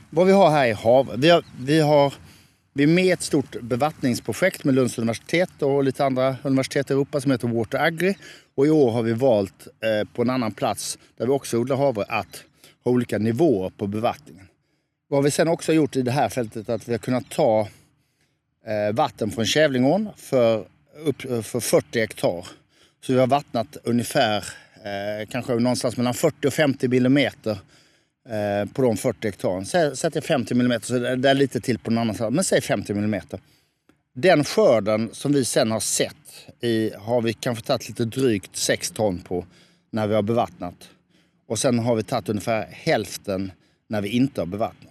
Vad 0.10 0.28
vi 0.28 0.34
har 0.34 0.50
här 0.50 0.68
är 0.68 0.74
havre. 0.74 1.18
Vi, 1.18 1.30
har, 1.30 1.44
vi, 1.60 1.80
har, 1.80 2.14
vi 2.74 2.84
är 2.84 2.88
med 2.88 3.06
i 3.06 3.12
ett 3.12 3.22
stort 3.22 3.62
bevattningsprojekt 3.62 4.64
med 4.64 4.76
Lunds 4.76 4.98
universitet 4.98 5.62
och 5.62 5.84
lite 5.84 6.06
andra 6.06 6.36
universitet 6.44 6.90
i 6.90 6.94
Europa 6.94 7.22
som 7.22 7.32
heter 7.32 7.48
Water 7.48 7.80
Agri. 7.80 8.18
Och 8.56 8.68
i 8.68 8.70
år 8.70 8.92
har 8.92 9.04
vi 9.04 9.14
valt 9.14 9.68
eh, 9.68 10.08
på 10.14 10.22
en 10.22 10.30
annan 10.30 10.52
plats 10.52 10.98
där 11.18 11.26
vi 11.26 11.32
också 11.32 11.58
odlar 11.58 11.76
havre 11.76 12.04
att 12.04 12.44
ha 12.84 12.92
olika 12.92 13.18
nivåer 13.18 13.70
på 13.70 13.88
bevattningen. 13.88 14.48
Vad 15.08 15.24
vi 15.24 15.32
sen 15.32 15.48
också 15.48 15.72
har 15.72 15.76
gjort 15.76 15.96
i 15.96 16.02
det 16.02 16.12
här 16.12 16.30
fältet 16.30 16.70
är 16.70 16.74
att 16.74 16.88
vi 16.88 16.92
har 16.92 17.00
kunnat 17.00 17.30
ta 17.30 17.68
Eh, 18.66 18.94
vatten 18.94 19.32
från 19.32 19.46
Kävlingån 19.46 20.10
för, 20.18 20.66
upp, 21.06 21.26
eh, 21.26 21.42
för 21.42 21.60
40 21.60 22.00
hektar. 22.00 22.48
Så 23.06 23.14
vi 23.14 23.20
har 23.20 23.28
vattnat 23.28 23.78
ungefär 23.84 24.38
eh, 24.84 25.28
kanske 25.30 25.54
någonstans 25.54 25.98
mellan 25.98 26.14
40 26.14 26.48
och 26.48 26.54
50 26.54 26.88
millimeter 26.88 27.58
eh, 28.30 28.72
på 28.74 28.82
de 28.82 28.98
40 28.98 29.28
hektaren. 29.28 29.66
Säg 29.66 29.92
att 30.04 30.26
50 30.26 30.56
millimeter, 30.56 30.86
så 30.86 31.16
det 31.16 31.30
är 31.30 31.34
lite 31.34 31.62
till 31.62 31.80
på 31.80 31.92
någon 31.92 32.02
annan 32.02 32.16
sida, 32.16 32.30
men 32.30 32.44
säg 32.44 32.62
50 32.62 32.94
millimeter. 32.94 33.40
Den 34.14 34.44
skörden 34.44 35.10
som 35.14 35.32
vi 35.32 35.46
sen 35.46 35.72
har 35.72 35.80
sett 35.80 36.16
i, 36.62 36.92
har 36.98 37.22
vi 37.22 37.34
kanske 37.34 37.66
tagit 37.66 37.90
lite 37.90 38.06
drygt 38.06 38.56
6 38.56 38.92
ton 38.92 39.20
på 39.20 39.46
när 39.92 40.08
vi 40.08 40.16
har 40.16 40.22
bevattnat. 40.22 40.90
Och 41.48 41.60
sen 41.60 41.80
har 41.80 41.96
vi 41.96 42.04
tagit 42.04 42.30
ungefär 42.30 42.68
hälften 42.72 43.52
när 43.90 44.02
vi 44.02 44.10
inte 44.10 44.42
har 44.42 44.46
bevattnat. 44.46 44.91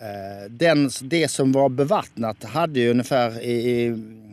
Eh, 0.00 0.50
den, 0.50 0.90
det 1.02 1.28
som 1.28 1.52
var 1.52 1.68
bevattnat 1.68 2.44
hade 2.44 2.80
ju 2.80 2.90
ungefär 2.90 3.42
i, 3.42 3.52
i, 3.52 3.84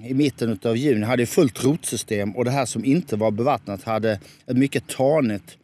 i 0.09 0.13
mitten 0.13 0.59
av 0.63 0.77
juni 0.77 1.05
hade 1.05 1.25
fullt 1.25 1.63
rotsystem 1.63 2.35
och 2.35 2.45
det 2.45 2.51
här 2.51 2.65
som 2.65 2.85
inte 2.85 3.15
var 3.15 3.31
bevattnat 3.31 3.83
hade 3.83 4.19
ett 4.45 4.57
mycket 4.57 4.87
tanigt, 4.87 5.57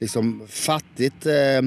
liksom 0.00 0.46
fattigt, 0.48 1.26
eh, 1.26 1.58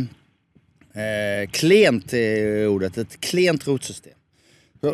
eh, 1.04 1.50
klent 1.52 2.14
är 2.14 2.68
ordet, 2.68 2.98
ett 2.98 3.20
klent 3.20 3.68
rotsystem. 3.68 4.14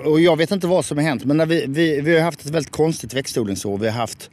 Och 0.06 0.22
jag 0.22 0.38
vet 0.38 0.52
inte 0.52 0.68
vad 0.68 0.86
som 0.86 0.98
har 0.98 1.06
hänt 1.06 1.26
men 1.26 1.38
när 1.38 1.46
vi, 1.46 1.66
vi, 1.68 2.02
vi 2.02 2.16
har 2.16 2.24
haft 2.24 2.46
ett 2.46 2.52
väldigt 2.52 2.72
konstigt 2.72 3.14
växtodlingsår. 3.14 3.78
Vi 3.78 3.88
har 3.88 3.98
haft 3.98 4.30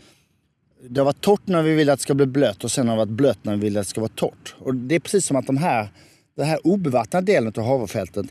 det 0.89 1.01
har 1.01 1.05
varit 1.05 1.21
torrt 1.21 1.47
när 1.47 1.63
vi 1.63 1.75
vill 1.75 1.91
att 1.91 1.99
det 1.99 2.03
ska 2.03 2.15
bli 2.15 2.27
blött 2.27 2.65
och 2.65 2.71
sen 2.71 2.89
har 2.89 2.95
det 2.95 2.99
varit 2.99 3.17
blött 3.17 3.45
när 3.45 3.57
vi 3.57 3.61
vill 3.61 3.77
att 3.77 3.85
det 3.85 3.91
ska 3.91 4.01
vara 4.01 4.13
torrt. 4.15 4.55
Och 4.59 4.75
det 4.75 4.95
är 4.95 5.01
precis 5.01 5.27
som 5.27 5.37
att 5.37 5.47
de 5.47 5.57
här, 5.57 5.89
den 6.37 6.47
här 6.47 6.67
obevattnade 6.67 7.33
delen 7.33 7.53
av 7.57 7.65
havrefältet 7.65 8.27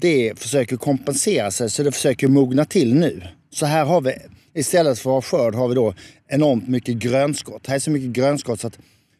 det 0.00 0.38
försöker 0.38 0.76
kompensera 0.76 1.50
sig 1.50 1.70
så 1.70 1.82
det 1.82 1.92
försöker 1.92 2.28
mogna 2.28 2.64
till 2.64 2.94
nu. 2.94 3.22
Så 3.50 3.66
här 3.66 3.84
har 3.84 4.00
vi, 4.00 4.12
istället 4.54 4.98
för 4.98 5.18
att 5.18 5.24
ha 5.24 5.38
skörd 5.38 5.54
har 5.54 5.68
vi 5.68 5.74
då 5.74 5.94
enormt 6.28 6.68
mycket 6.68 6.94
grönskott. 6.94 7.66
Här 7.66 7.74
är 7.74 7.78
så 7.78 7.90
mycket 7.90 8.10
grönskott 8.10 8.60
så 8.60 8.66
att 8.66 8.78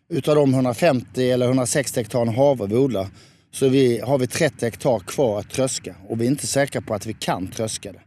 utav 0.08 0.34
de 0.34 0.54
150 0.54 1.30
eller 1.30 1.46
160 1.46 2.00
hektar 2.00 2.26
havre 2.26 2.66
vi 2.66 2.76
odlar 2.76 3.08
så 3.52 3.68
vi, 3.68 4.00
har 4.00 4.18
vi 4.18 4.26
30 4.26 4.64
hektar 4.64 4.98
kvar 4.98 5.40
att 5.40 5.50
tröska 5.50 5.94
och 6.08 6.20
vi 6.20 6.24
är 6.24 6.30
inte 6.30 6.46
säkra 6.46 6.80
på 6.80 6.94
att 6.94 7.06
vi 7.06 7.12
kan 7.12 7.48
tröska 7.48 7.92
det. 7.92 8.00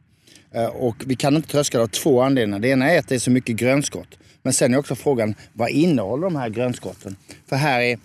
Eh, 0.59 0.67
och 0.67 0.95
vi 1.05 1.15
kan 1.15 1.35
inte 1.35 1.49
tröska 1.49 1.77
det 1.77 1.83
av 1.83 1.87
två 1.87 2.21
anledningar. 2.21 2.59
Det 2.59 2.67
ena 2.67 2.91
är 2.91 2.99
att 2.99 3.07
det 3.07 3.15
är 3.15 3.19
så 3.19 3.31
mycket 3.31 3.55
grönskott. 3.55 4.19
Men 4.41 4.53
sen 4.53 4.73
är 4.73 4.77
också 4.77 4.95
frågan, 4.95 5.35
vad 5.53 5.69
innehåller 5.69 6.23
de 6.23 6.35
här 6.35 6.49
grönskotten? 6.49 7.15
För 7.49 7.55
här 7.55 7.81
är, 7.81 7.99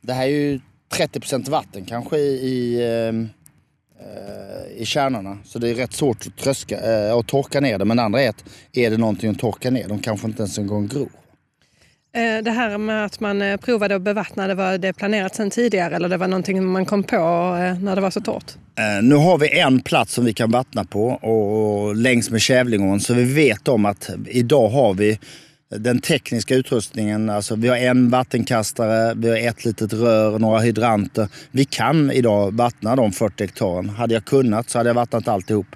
det 0.00 0.12
här 0.12 0.22
är 0.22 0.30
ju 0.30 0.60
30% 0.92 1.50
vatten 1.50 1.84
kanske 1.84 2.18
i, 2.18 2.48
i 2.48 2.84
ehm, 2.88 3.28
i 4.76 4.84
kärnorna. 4.84 5.38
Så 5.44 5.58
det 5.58 5.68
är 5.68 5.74
rätt 5.74 5.92
svårt 5.92 6.26
att, 6.26 6.36
tröska, 6.36 7.06
äh, 7.08 7.16
att 7.16 7.26
torka 7.26 7.60
ner 7.60 7.78
det. 7.78 7.84
Men 7.84 7.96
det 7.96 8.02
andra 8.02 8.22
är 8.22 8.28
att 8.28 8.44
är 8.72 8.90
det 8.90 8.96
någonting 8.96 9.30
att 9.30 9.38
torka 9.38 9.70
ner? 9.70 9.88
De 9.88 9.98
kanske 9.98 10.26
inte 10.26 10.42
ens 10.42 10.58
en 10.58 10.66
gång 10.66 10.88
gror. 10.88 11.08
Eh, 12.14 12.44
det 12.44 12.50
här 12.50 12.78
med 12.78 13.04
att 13.04 13.20
man 13.20 13.58
provade 13.58 13.94
att 13.94 14.02
bevattna, 14.02 14.46
det 14.46 14.54
var 14.54 14.78
det 14.78 14.92
planerat 14.92 15.34
sedan 15.34 15.50
tidigare 15.50 15.96
eller 15.96 16.08
det 16.08 16.16
var 16.16 16.28
någonting 16.28 16.64
man 16.64 16.86
kom 16.86 17.02
på 17.02 17.16
när 17.80 17.94
det 17.94 18.00
var 18.00 18.10
så 18.10 18.20
torrt? 18.20 18.52
Nu 19.02 19.14
har 19.14 19.38
vi 19.38 19.58
en 19.58 19.80
plats 19.80 20.12
som 20.12 20.24
vi 20.24 20.34
kan 20.34 20.50
vattna 20.50 20.84
på 20.84 21.06
och 21.06 21.96
längs 21.96 22.30
med 22.30 22.40
Kävlingån 22.40 23.00
så 23.00 23.14
vi 23.14 23.24
vet 23.24 23.68
om 23.68 23.84
att 23.84 24.10
idag 24.26 24.68
har 24.68 24.94
vi 24.94 25.18
den 25.78 26.00
tekniska 26.00 26.54
utrustningen. 26.54 27.30
Alltså 27.30 27.56
vi 27.56 27.68
har 27.68 27.76
en 27.76 28.10
vattenkastare, 28.10 29.14
vi 29.14 29.28
har 29.28 29.36
ett 29.36 29.64
litet 29.64 29.92
rör, 29.92 30.38
några 30.38 30.60
hydranter. 30.60 31.28
Vi 31.50 31.64
kan 31.64 32.10
idag 32.10 32.54
vattna 32.54 32.96
de 32.96 33.12
40 33.12 33.44
hektaren. 33.44 33.88
Hade 33.88 34.14
jag 34.14 34.24
kunnat 34.24 34.70
så 34.70 34.78
hade 34.78 34.90
jag 34.90 34.94
vattnat 34.94 35.28
alltihop. 35.28 35.66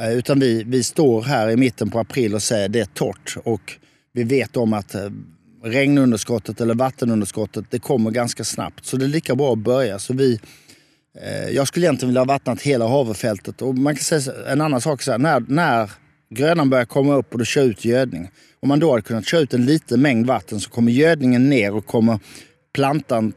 Eh, 0.00 0.12
utan 0.12 0.40
vi, 0.40 0.64
vi 0.64 0.82
står 0.82 1.22
här 1.22 1.50
i 1.50 1.56
mitten 1.56 1.90
på 1.90 1.98
april 1.98 2.34
och 2.34 2.42
säger 2.42 2.68
det 2.68 2.80
är 2.80 2.84
torrt. 2.84 3.36
Och 3.44 3.72
vi 4.12 4.24
vet 4.24 4.56
om 4.56 4.72
att 4.72 4.94
eh, 4.94 5.10
regnunderskottet 5.64 6.60
eller 6.60 6.74
vattenunderskottet 6.74 7.64
det 7.70 7.78
kommer 7.78 8.10
ganska 8.10 8.44
snabbt. 8.44 8.86
Så 8.86 8.96
det 8.96 9.04
är 9.04 9.08
lika 9.08 9.34
bra 9.34 9.52
att 9.52 9.58
börja. 9.58 9.98
Så 9.98 10.14
vi, 10.14 10.40
eh, 11.20 11.48
jag 11.48 11.68
skulle 11.68 11.86
egentligen 11.86 12.08
vilja 12.08 12.20
ha 12.20 12.26
vattnat 12.26 12.62
hela 12.62 12.88
havrefältet. 12.88 13.62
Och 13.62 13.74
man 13.74 13.94
kan 13.94 14.04
säga 14.04 14.34
en 14.46 14.60
annan 14.60 14.80
sak, 14.80 15.02
så 15.02 15.10
här, 15.10 15.18
när, 15.18 15.44
när 15.48 15.90
grödan 16.30 16.70
börjar 16.70 16.84
komma 16.84 17.14
upp 17.14 17.32
och 17.32 17.38
du 17.38 17.44
kör 17.44 17.62
ut 17.62 17.84
gödning. 17.84 18.30
Om 18.64 18.68
man 18.68 18.80
då 18.80 18.90
hade 18.90 19.02
kunnat 19.02 19.26
köra 19.26 19.40
ut 19.40 19.54
en 19.54 19.66
liten 19.66 20.02
mängd 20.02 20.26
vatten 20.26 20.60
så 20.60 20.70
kommer 20.70 20.92
gödningen 20.92 21.48
ner 21.48 21.74
och 21.74 21.86
kommer 21.86 22.18
plantan 22.74 23.32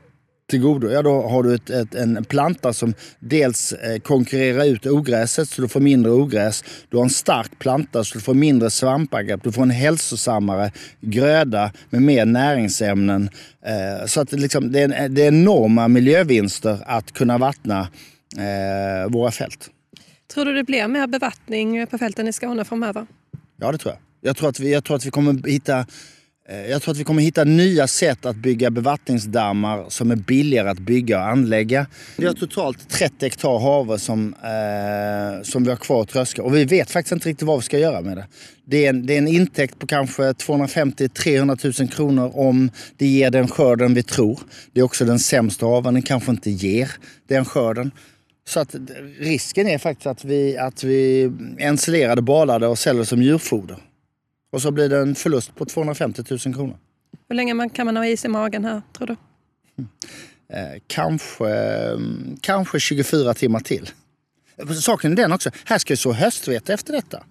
till 0.50 0.60
godo. 0.60 0.90
Ja, 0.90 1.02
då 1.02 1.22
har 1.22 1.44
du 1.44 1.56
ett, 1.56 1.70
ett, 1.70 1.96
en 1.96 2.26
planta 2.26 2.74
som 2.74 2.94
dels 3.20 3.74
eh, 3.74 4.00
konkurrerar 4.00 4.66
ut 4.66 4.86
ogräset 4.86 5.50
så 5.50 5.62
du 5.62 5.68
får 5.68 5.80
mindre 5.80 6.12
ogräs. 6.12 6.64
Du 6.90 6.98
har 6.98 7.04
en 7.04 7.10
stark 7.10 7.60
planta 7.60 8.04
så 8.04 8.18
du 8.18 8.24
får 8.24 8.34
mindre 8.34 8.70
svampangrepp. 8.70 9.44
Du 9.44 9.52
får 9.52 9.62
en 9.62 9.70
hälsosammare 9.70 10.72
gröda 11.02 11.72
med 11.90 12.02
mer 12.02 12.26
näringsämnen. 12.26 13.30
Eh, 13.66 14.06
så 14.06 14.22
att 14.22 14.32
liksom, 14.32 14.72
det, 14.72 14.82
är, 14.82 15.10
det 15.10 15.24
är 15.24 15.28
enorma 15.28 15.88
miljövinster 15.88 16.80
att 16.86 17.12
kunna 17.12 17.38
vattna 17.38 17.88
eh, 18.38 19.12
våra 19.12 19.32
fält. 19.32 19.70
Tror 20.34 20.46
du 20.46 20.54
det 20.54 20.64
blir 20.64 20.88
mer 20.88 21.08
bevattning 21.08 21.88
på 21.88 21.98
fälten 21.98 22.28
i 22.28 22.34
Skåne 22.34 22.66
framöver? 22.66 23.08
Ja, 23.60 23.72
det 23.72 23.78
tror 23.78 23.94
jag. 23.94 24.07
Jag 24.22 24.38
tror 24.38 24.50
att 24.50 24.60
vi, 24.60 24.74
jag 24.74 24.84
tror 24.84 24.98
att 24.98 25.06
vi 25.06 25.12
kommer 25.12 25.50
hitta 25.50 25.86
eh, 26.50 26.66
jag 26.70 26.82
tror 26.82 26.92
att 26.92 26.98
vi 26.98 27.04
kommer 27.04 27.22
hitta 27.22 27.44
nya 27.44 27.88
sätt 27.88 28.26
att 28.26 28.36
bygga 28.36 28.72
bevattningsdammar 28.72 29.86
som 29.90 30.12
är 30.12 30.16
billigare 30.16 30.70
att 30.70 30.80
bygga 30.80 31.20
och 31.20 31.28
anlägga. 31.28 31.86
Vi 32.18 32.26
har 32.26 32.34
totalt 32.34 32.90
30 32.90 33.16
hektar 33.22 33.60
havre 33.60 34.00
som, 34.00 34.34
eh, 34.34 35.44
som 35.44 35.64
vi 35.64 35.70
har 35.70 35.78
kvar 35.78 36.02
att 36.02 36.10
tröska 36.10 36.44
och 36.44 36.56
vi 36.56 36.66
vet 36.66 36.92
faktiskt 36.92 37.12
inte 37.12 37.30
riktigt 37.30 37.48
vad 37.48 37.60
vi 37.60 37.64
ska 37.64 37.80
göra 37.80 38.02
med 38.02 38.18
det. 38.18 38.28
Det 38.66 38.86
är 38.86 38.90
en, 38.90 39.06
det 39.06 39.14
är 39.14 39.18
en 39.18 39.28
intäkt 39.28 39.80
på 39.80 39.88
kanske 39.88 40.24
250-300 40.24 41.82
000 41.82 41.90
kronor 41.90 42.32
om 42.34 42.72
det 42.98 43.08
ger 43.08 43.32
den 43.32 43.48
skörden 43.48 43.94
vi 43.94 44.04
tror. 44.04 44.40
Det 44.74 44.80
är 44.80 44.84
också 44.84 45.06
den 45.06 45.20
sämsta 45.20 45.66
haven, 45.66 45.94
den 45.94 46.04
kanske 46.04 46.32
inte 46.32 46.50
ger 46.50 46.92
den 47.28 47.46
skörden. 47.46 47.92
Så 48.48 48.60
att 48.60 48.76
risken 49.20 49.68
är 49.68 49.78
faktiskt 49.78 50.08
att 50.08 50.26
vi, 50.26 50.58
att 50.58 50.84
vi 50.84 51.32
ensilerade 51.58 52.22
balade 52.22 52.68
och 52.68 52.80
säljer 52.80 53.04
som 53.04 53.22
djurfoder. 53.24 53.78
Och 54.51 54.62
så 54.62 54.72
blir 54.72 54.89
det 54.89 54.98
en 54.98 55.16
förlust 55.16 55.56
på 55.56 55.66
250 55.66 56.24
000 56.30 56.39
kronor. 56.39 56.77
Hur 57.30 57.36
länge 57.36 57.70
kan 57.70 57.86
man 57.86 57.98
ha 57.98 58.06
is 58.06 58.25
i 58.25 58.27
magen 58.27 58.66
här, 58.66 58.82
tror 58.98 59.08
du? 59.08 59.16
Eh, 60.54 60.82
kanske, 60.88 61.50
kanske 62.42 62.80
24 62.80 63.34
timmar 63.34 63.60
till. 63.60 63.89
Saken 64.82 65.12
är 65.12 65.16
den 65.16 65.32
också, 65.32 65.50
här 65.66 65.77
ska 65.77 65.92
jag 65.92 66.00
så 66.00 66.13
höstvete 66.13 66.74
efter 66.74 66.94
detta. 66.94 67.24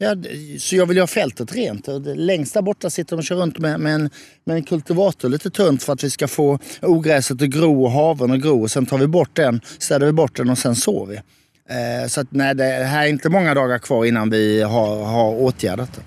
Ja, 0.00 0.16
så 0.58 0.76
jag 0.76 0.86
vill 0.86 0.96
ju 0.96 1.02
ha 1.02 1.06
fältet 1.06 1.54
rent. 1.54 1.88
Längst 2.04 2.54
där 2.54 2.62
borta 2.62 2.90
sitter 2.90 3.16
de 3.16 3.18
och 3.18 3.24
kör 3.24 3.36
runt 3.36 3.58
med, 3.58 3.80
med, 3.80 3.94
en, 3.94 4.10
med 4.44 4.56
en 4.56 4.62
kultivator 4.62 5.28
lite 5.28 5.50
tunt 5.50 5.82
för 5.82 5.92
att 5.92 6.04
vi 6.04 6.10
ska 6.10 6.28
få 6.28 6.58
ogräset 6.82 7.42
att 7.42 7.48
gro 7.48 7.84
och 7.84 7.90
haven 7.90 8.30
att 8.30 8.40
gro. 8.40 8.62
Och 8.62 8.70
sen 8.70 8.86
tar 8.86 8.98
vi 8.98 9.06
bort 9.06 9.36
den, 9.36 9.60
städar 9.78 10.06
vi 10.06 10.12
bort 10.12 10.36
den 10.36 10.50
och 10.50 10.58
sen 10.58 10.76
sår 10.76 11.06
vi. 11.06 11.16
Eh, 11.16 12.08
så 12.08 12.20
att, 12.20 12.26
nej, 12.30 12.54
det 12.54 12.64
här 12.64 13.04
är 13.04 13.08
inte 13.08 13.28
många 13.28 13.54
dagar 13.54 13.78
kvar 13.78 14.04
innan 14.04 14.30
vi 14.30 14.62
har, 14.62 15.04
har 15.04 15.34
åtgärdat 15.34 15.92
det. 15.92 16.02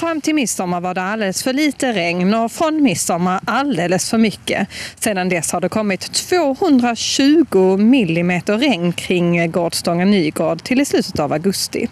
Fram 0.00 0.20
till 0.20 0.34
midsommar 0.34 0.80
var 0.80 0.94
det 0.94 1.02
alldeles 1.02 1.42
för 1.42 1.52
lite 1.52 1.92
regn 1.92 2.34
och 2.34 2.52
från 2.52 2.82
midsommar 2.82 3.40
alldeles 3.44 4.10
för 4.10 4.18
mycket. 4.18 4.68
Sedan 4.98 5.28
dess 5.28 5.52
har 5.52 5.60
det 5.60 5.68
kommit 5.68 6.12
220 6.12 7.76
millimeter 7.76 8.58
regn 8.58 8.92
kring 8.92 9.50
Gårdstånga 9.50 10.04
Nygård 10.04 10.62
till 10.62 10.80
i 10.80 10.84
slutet 10.84 11.18
av 11.18 11.32
augusti. 11.32 11.88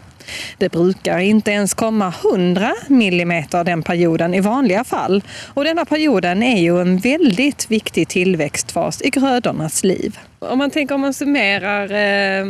Det 0.59 0.69
brukar 0.69 1.19
inte 1.19 1.51
ens 1.51 1.75
komma 1.75 2.15
100 2.25 2.75
millimeter 2.89 3.65
den 3.65 3.83
perioden 3.83 4.35
i 4.35 4.41
vanliga 4.41 4.85
fall. 4.85 5.23
Och 5.55 5.65
denna 5.65 5.85
perioden 5.85 6.43
är 6.43 6.61
ju 6.61 6.81
en 6.81 6.99
väldigt 6.99 7.71
viktig 7.71 8.09
tillväxtfas 8.09 9.03
i 9.03 9.11
grödornas 9.11 9.85
liv. 9.85 10.19
Om 10.39 10.59
man 10.59 10.71
tänker 10.71 10.95
om 10.95 11.01
man 11.01 11.15
summerar 11.15 11.85
eh, 11.85 12.47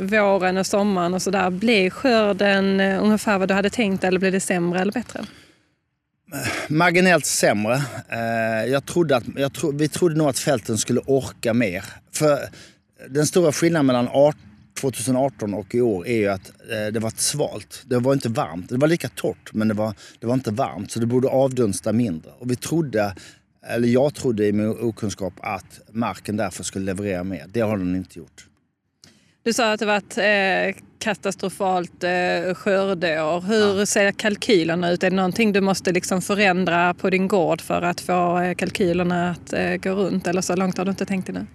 våren 0.00 0.56
och 0.56 0.66
sommaren 0.66 1.14
och 1.14 1.22
sådär, 1.22 1.50
blev 1.50 1.90
skörden 1.90 2.80
eh, 2.80 3.02
ungefär 3.02 3.38
vad 3.38 3.48
du 3.48 3.54
hade 3.54 3.70
tänkt 3.70 4.04
eller 4.04 4.20
blev 4.20 4.32
det 4.32 4.40
sämre 4.40 4.80
eller 4.80 4.92
bättre? 4.92 5.20
Marginellt 6.68 7.26
sämre. 7.26 7.74
Eh, 8.08 8.70
jag 8.70 8.86
trodde 8.86 9.16
att, 9.16 9.24
jag 9.36 9.52
tro, 9.52 9.72
vi 9.72 9.88
trodde 9.88 10.14
nog 10.14 10.28
att 10.28 10.38
fälten 10.38 10.78
skulle 10.78 11.00
orka 11.06 11.54
mer. 11.54 11.84
För 12.12 12.38
den 13.08 13.26
stora 13.26 13.52
skillnaden 13.52 13.86
mellan 13.86 14.08
2018 14.80 15.54
och 15.54 15.74
i 15.74 15.80
år 15.80 16.06
är 16.06 16.16
ju 16.16 16.28
att 16.28 16.48
eh, 16.48 16.92
det 16.92 17.00
var 17.00 17.12
svalt. 17.16 17.82
Det 17.86 17.98
var 17.98 18.12
inte 18.12 18.28
varmt. 18.28 18.68
Det 18.68 18.76
var 18.76 18.88
lika 18.88 19.08
torrt 19.08 19.52
men 19.52 19.68
det 19.68 19.74
var, 19.74 19.94
det 20.20 20.26
var 20.26 20.34
inte 20.34 20.50
varmt 20.50 20.90
så 20.90 21.00
det 21.00 21.06
borde 21.06 21.28
avdunsta 21.28 21.92
mindre. 21.92 22.30
Och 22.38 22.50
vi 22.50 22.56
trodde, 22.56 23.14
eller 23.66 23.88
jag 23.88 24.14
trodde 24.14 24.46
i 24.46 24.52
min 24.52 24.68
okunskap 24.68 25.34
att 25.40 25.80
marken 25.90 26.36
därför 26.36 26.64
skulle 26.64 26.84
leverera 26.84 27.24
mer. 27.24 27.44
Det 27.48 27.60
har 27.60 27.78
den 27.78 27.96
inte 27.96 28.18
gjort. 28.18 28.46
Du 29.42 29.52
sa 29.52 29.72
att 29.72 29.80
det 29.80 29.86
varit 29.86 30.18
eh, 30.18 30.82
katastrofalt 30.98 32.04
eh, 32.04 32.54
skördeår. 32.54 33.40
Hur 33.40 33.78
ja. 33.78 33.86
ser 33.86 34.12
kalkylerna 34.12 34.90
ut? 34.90 35.02
Är 35.02 35.10
det 35.10 35.16
någonting 35.16 35.52
du 35.52 35.60
måste 35.60 35.92
liksom 35.92 36.22
förändra 36.22 36.94
på 36.94 37.10
din 37.10 37.28
gård 37.28 37.60
för 37.60 37.82
att 37.82 38.00
få 38.00 38.40
eh, 38.40 38.54
kalkylerna 38.54 39.30
att 39.30 39.52
eh, 39.52 39.76
gå 39.76 39.90
runt? 39.90 40.26
Eller 40.26 40.40
så 40.40 40.56
långt 40.56 40.78
har 40.78 40.84
du 40.84 40.90
inte 40.90 41.06
tänkt 41.06 41.28
nu? 41.28 41.46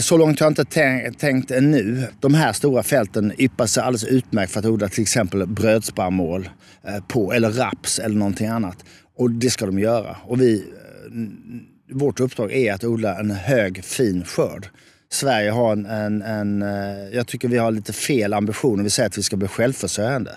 Så 0.00 0.16
långt 0.16 0.40
har 0.40 0.46
jag 0.46 0.50
inte 0.50 1.12
tänkt 1.18 1.50
ännu. 1.50 2.06
De 2.20 2.34
här 2.34 2.52
stora 2.52 2.82
fälten 2.82 3.32
yppar 3.38 3.66
sig 3.66 3.82
alldeles 3.82 4.04
utmärkt 4.04 4.52
för 4.52 4.60
att 4.60 4.66
odla 4.66 4.88
till 4.88 5.02
exempel 5.02 5.46
brödspannmål 5.46 6.48
eh, 6.84 7.04
på, 7.08 7.32
eller 7.32 7.50
raps 7.50 7.98
eller 7.98 8.16
någonting 8.16 8.46
annat. 8.46 8.84
Och 9.16 9.30
det 9.30 9.50
ska 9.50 9.66
de 9.66 9.78
göra. 9.78 10.16
Och 10.24 10.40
vi, 10.40 10.58
eh, 10.58 11.96
vårt 11.96 12.20
uppdrag 12.20 12.52
är 12.52 12.72
att 12.72 12.84
odla 12.84 13.18
en 13.18 13.30
hög, 13.30 13.84
fin 13.84 14.24
skörd. 14.24 14.68
Sverige 15.10 15.50
har 15.50 15.72
en, 15.72 15.86
en, 15.86 16.22
en, 16.22 16.62
eh, 16.62 17.08
jag 17.12 17.26
tycker 17.26 17.48
vi 17.48 17.58
har 17.58 17.70
lite 17.70 17.92
fel 17.92 18.32
ambitioner. 18.32 18.84
Vi 18.84 18.90
säger 18.90 19.06
att 19.06 19.18
vi 19.18 19.22
ska 19.22 19.36
bli 19.36 19.48
självförsörjande. 19.48 20.36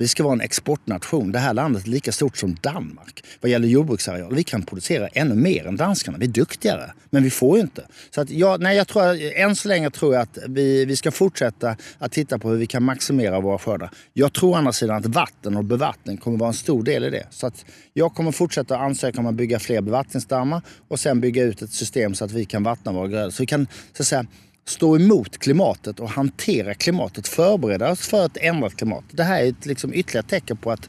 Vi 0.00 0.08
ska 0.08 0.22
vara 0.22 0.32
en 0.32 0.40
exportnation. 0.40 1.32
Det 1.32 1.38
här 1.38 1.54
landet 1.54 1.86
är 1.86 1.90
lika 1.90 2.12
stort 2.12 2.36
som 2.36 2.56
Danmark 2.60 3.24
vad 3.40 3.50
gäller 3.50 3.68
jordbruksareal. 3.68 4.34
Vi 4.34 4.44
kan 4.44 4.62
producera 4.62 5.08
ännu 5.08 5.34
mer 5.34 5.66
än 5.66 5.76
danskarna. 5.76 6.18
Vi 6.18 6.26
är 6.26 6.30
duktigare, 6.30 6.92
men 7.10 7.22
vi 7.22 7.30
får 7.30 7.56
ju 7.56 7.62
inte. 7.62 7.86
Så 8.10 8.20
att 8.20 8.30
jag, 8.30 8.60
nej, 8.60 8.76
jag 8.76 8.88
tror, 8.88 9.02
än 9.36 9.56
så 9.56 9.68
länge 9.68 9.90
tror 9.90 10.14
jag 10.14 10.22
att 10.22 10.38
vi, 10.48 10.84
vi 10.84 10.96
ska 10.96 11.10
fortsätta 11.10 11.76
att 11.98 12.12
titta 12.12 12.38
på 12.38 12.50
hur 12.50 12.56
vi 12.56 12.66
kan 12.66 12.82
maximera 12.82 13.40
våra 13.40 13.58
skördar. 13.58 13.90
Jag 14.12 14.32
tror 14.32 14.50
å 14.50 14.54
andra 14.54 14.72
sidan 14.72 14.96
att 14.96 15.06
vatten 15.06 15.56
och 15.56 15.64
bevattning 15.64 16.16
kommer 16.16 16.38
vara 16.38 16.48
en 16.48 16.54
stor 16.54 16.82
del 16.82 17.04
i 17.04 17.10
det. 17.10 17.26
Så 17.30 17.46
att 17.46 17.64
jag 17.92 18.14
kommer 18.14 18.32
fortsätta 18.32 18.78
ansöka 18.78 19.20
om 19.20 19.26
att 19.26 19.34
bygga 19.34 19.58
fler 19.58 19.80
bevattningsdammar 19.80 20.62
och 20.88 21.00
sen 21.00 21.20
bygga 21.20 21.42
ut 21.42 21.62
ett 21.62 21.72
system 21.72 22.14
så 22.14 22.24
att 22.24 22.32
vi 22.32 22.44
kan 22.44 22.62
vattna 22.62 22.92
våra 22.92 23.08
grödor. 23.08 23.30
Så 23.30 23.42
vi 23.42 23.46
kan 23.46 23.66
så 23.92 24.02
att 24.02 24.06
säga, 24.06 24.26
stå 24.70 24.96
emot 24.96 25.38
klimatet 25.38 26.00
och 26.00 26.10
hantera 26.10 26.74
klimatet, 26.74 27.28
förbereda 27.28 27.90
oss 27.90 28.08
för 28.08 28.26
ett 28.26 28.36
ändrat 28.36 28.76
klimat. 28.76 29.04
Det 29.10 29.22
här 29.22 29.42
är 29.42 29.48
ett 29.48 29.66
liksom 29.66 29.94
ytterligare 29.94 30.26
tecken 30.26 30.56
på 30.56 30.70
att 30.70 30.88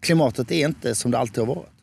klimatet 0.00 0.50
är 0.50 0.66
inte 0.66 0.94
som 0.94 1.10
det 1.10 1.18
alltid 1.18 1.38
har 1.38 1.54
varit. 1.54 1.74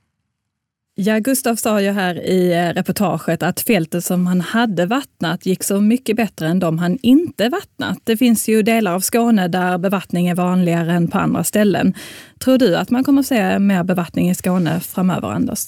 Ja, 0.96 1.20
Gustav 1.20 1.56
sa 1.56 1.82
ju 1.82 1.92
här 1.92 2.22
i 2.22 2.54
eh, 2.54 2.74
reportaget 2.74 3.44
att 3.44 3.60
fältet 3.60 4.06
som 4.06 4.28
han 4.28 4.42
hade 4.42 4.86
vattnat 4.86 5.46
gick 5.46 5.64
så 5.64 5.82
mycket 5.82 6.16
bättre 6.16 6.48
än 6.48 6.60
de 6.60 6.78
han 6.80 6.98
inte 7.02 7.50
vattnat. 7.50 8.00
Det 8.04 8.18
finns 8.18 8.50
ju 8.50 8.62
delar 8.62 8.94
av 8.94 9.00
Skåne 9.00 9.48
där 9.48 9.78
bevattning 9.78 10.28
är 10.28 10.36
vanligare 10.36 10.94
än 10.94 11.08
på 11.08 11.18
andra 11.18 11.44
ställen. 11.44 11.94
Tror 12.40 12.58
du 12.58 12.76
att 12.76 12.90
man 12.90 13.04
kommer 13.04 13.20
att 13.20 13.28
se 13.28 13.60
mer 13.60 13.84
bevattning 13.84 14.30
i 14.30 14.36
Skåne 14.36 14.80
framöver, 14.80 15.28
Anders? 15.28 15.68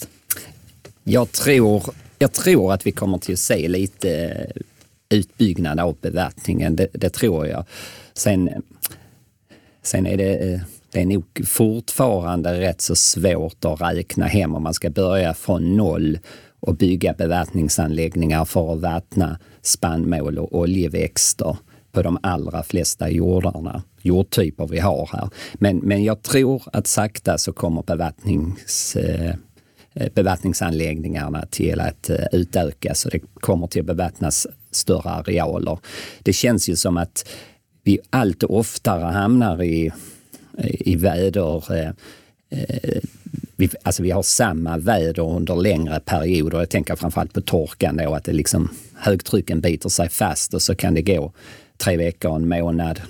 Jag 1.03 1.31
tror, 1.31 1.83
jag 2.19 2.31
tror 2.31 2.73
att 2.73 2.87
vi 2.87 2.91
kommer 2.91 3.17
till 3.17 3.33
att 3.33 3.39
se 3.39 3.67
lite 3.67 4.47
utbyggnad 5.13 5.79
av 5.79 5.97
bevattningen, 6.01 6.75
det, 6.75 6.87
det 6.93 7.09
tror 7.09 7.47
jag. 7.47 7.65
Sen, 8.13 8.49
sen 9.81 10.07
är 10.07 10.17
det, 10.17 10.53
eh, 10.53 10.61
det 10.91 11.01
är 11.01 11.05
nog 11.05 11.41
fortfarande 11.45 12.59
rätt 12.59 12.81
så 12.81 12.95
svårt 12.95 13.65
att 13.65 13.81
räkna 13.81 14.25
hem 14.25 14.55
om 14.55 14.63
man 14.63 14.73
ska 14.73 14.89
börja 14.89 15.33
från 15.33 15.77
noll 15.77 16.19
och 16.59 16.75
bygga 16.75 17.13
bevattningsanläggningar 17.13 18.45
för 18.45 18.73
att 18.73 18.81
vattna 18.81 19.39
spannmål 19.61 20.37
och 20.37 20.59
oljeväxter 20.59 21.57
på 21.91 22.01
de 22.01 22.17
allra 22.23 22.63
flesta 22.63 23.09
jordarna, 23.09 23.83
jordtyper 24.01 24.67
vi 24.67 24.79
har 24.79 25.09
här. 25.13 25.29
Men, 25.53 25.77
men 25.77 26.03
jag 26.03 26.21
tror 26.21 26.63
att 26.73 26.87
sakta 26.87 27.37
så 27.37 27.53
kommer 27.53 27.83
bevattnings 27.83 28.95
eh, 28.95 29.35
eh 29.93 30.11
bevattningsanläggningarna 30.15 31.45
till 31.49 31.79
att 31.79 32.09
eh, 32.09 32.25
utökas 32.31 33.05
och 33.05 33.11
det 33.11 33.19
kommer 33.33 33.67
till 33.67 33.81
att 33.81 33.87
bevattnas 33.87 34.47
större 34.75 35.09
arealer. 35.09 35.79
Det 36.19 36.33
känns 36.33 36.69
ju 36.69 36.75
som 36.75 36.97
att 36.97 37.29
vi 37.83 37.99
allt 38.09 38.43
oftare 38.43 39.03
hamnar 39.03 39.63
i, 39.63 39.91
i 40.63 40.95
väder 40.95 41.73
eh, 41.73 41.89
eh, 42.49 43.01
vi, 43.55 43.69
alltså 43.83 44.03
vi 44.03 44.11
har 44.11 44.23
samma 44.23 44.77
väder 44.77 45.35
under 45.35 45.55
längre 45.55 45.99
perioder. 45.99 46.59
Jag 46.59 46.69
tänker 46.69 46.95
framförallt 46.95 47.33
på 47.33 47.41
torkan 47.41 47.97
då, 47.97 48.13
att 48.13 48.23
det 48.23 48.33
liksom, 48.33 48.69
högtrycken 48.95 49.61
biter 49.61 49.89
sig 49.89 50.09
fast 50.09 50.53
och 50.53 50.61
så 50.61 50.75
kan 50.75 50.93
det 50.93 51.01
gå 51.01 51.31
tre 51.77 51.97
veckor, 51.97 52.35
en 52.35 52.47
månad 52.47 53.01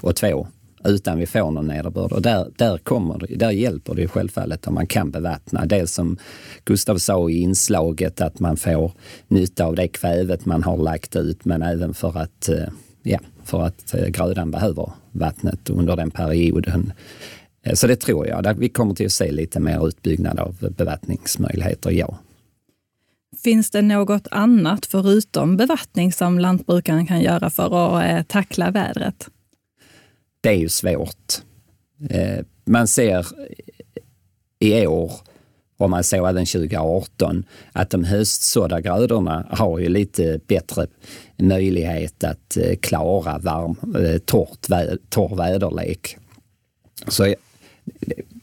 och 0.00 0.16
två 0.16 0.46
utan 0.84 1.18
vi 1.18 1.26
får 1.26 1.50
någon 1.50 1.66
nederbörd. 1.66 2.12
Och 2.12 2.22
där, 2.22 2.50
där, 2.56 2.78
kommer, 2.78 3.26
där 3.36 3.50
hjälper 3.50 3.94
det 3.94 4.08
självfallet 4.08 4.66
om 4.66 4.74
man 4.74 4.86
kan 4.86 5.10
bevattna. 5.10 5.66
Dels 5.66 5.92
som 5.92 6.16
Gustav 6.64 6.98
sa 6.98 7.30
i 7.30 7.38
inslaget 7.38 8.20
att 8.20 8.40
man 8.40 8.56
får 8.56 8.92
nytta 9.28 9.64
av 9.64 9.74
det 9.74 9.88
kvävet 9.88 10.46
man 10.46 10.62
har 10.62 10.76
lagt 10.76 11.16
ut 11.16 11.44
men 11.44 11.62
även 11.62 11.94
för 11.94 12.18
att, 12.18 12.48
eh, 12.48 12.68
ja, 13.02 13.18
för 13.44 13.62
att 13.62 13.94
eh, 13.94 14.06
grödan 14.06 14.50
behöver 14.50 14.92
vattnet 15.12 15.70
under 15.70 15.96
den 15.96 16.10
perioden. 16.10 16.92
Eh, 17.62 17.74
så 17.74 17.86
det 17.86 17.96
tror 17.96 18.26
jag. 18.26 18.54
Vi 18.58 18.68
kommer 18.68 18.94
till 18.94 19.06
att 19.06 19.12
se 19.12 19.32
lite 19.32 19.60
mer 19.60 19.88
utbyggnad 19.88 20.38
av 20.38 20.56
bevattningsmöjligheter, 20.76 21.90
ja. 21.90 22.18
Finns 23.42 23.70
det 23.70 23.82
något 23.82 24.26
annat 24.30 24.86
förutom 24.86 25.56
bevattning 25.56 26.12
som 26.12 26.38
lantbrukaren 26.38 27.06
kan 27.06 27.20
göra 27.20 27.50
för 27.50 28.00
att 28.00 28.28
tackla 28.28 28.70
vädret? 28.70 29.28
Det 30.40 30.48
är 30.48 30.56
ju 30.56 30.68
svårt. 30.68 31.42
Eh, 32.10 32.44
man 32.64 32.86
ser 32.86 33.26
i 34.58 34.86
år, 34.86 35.12
och 35.76 35.90
man 35.90 36.04
såg 36.04 36.28
även 36.28 36.46
2018, 36.46 37.44
att 37.72 37.90
de 37.90 38.04
höstsådda 38.04 38.80
grödorna 38.80 39.46
har 39.50 39.78
ju 39.78 39.88
lite 39.88 40.40
bättre 40.46 40.86
möjlighet 41.36 42.24
att 42.24 42.56
eh, 42.56 42.76
klara 42.76 43.38
varm, 43.38 43.94
eh, 44.04 44.18
torrt, 44.18 44.66
torr 45.08 45.36
väderlek. 45.36 46.16
Så 47.08 47.34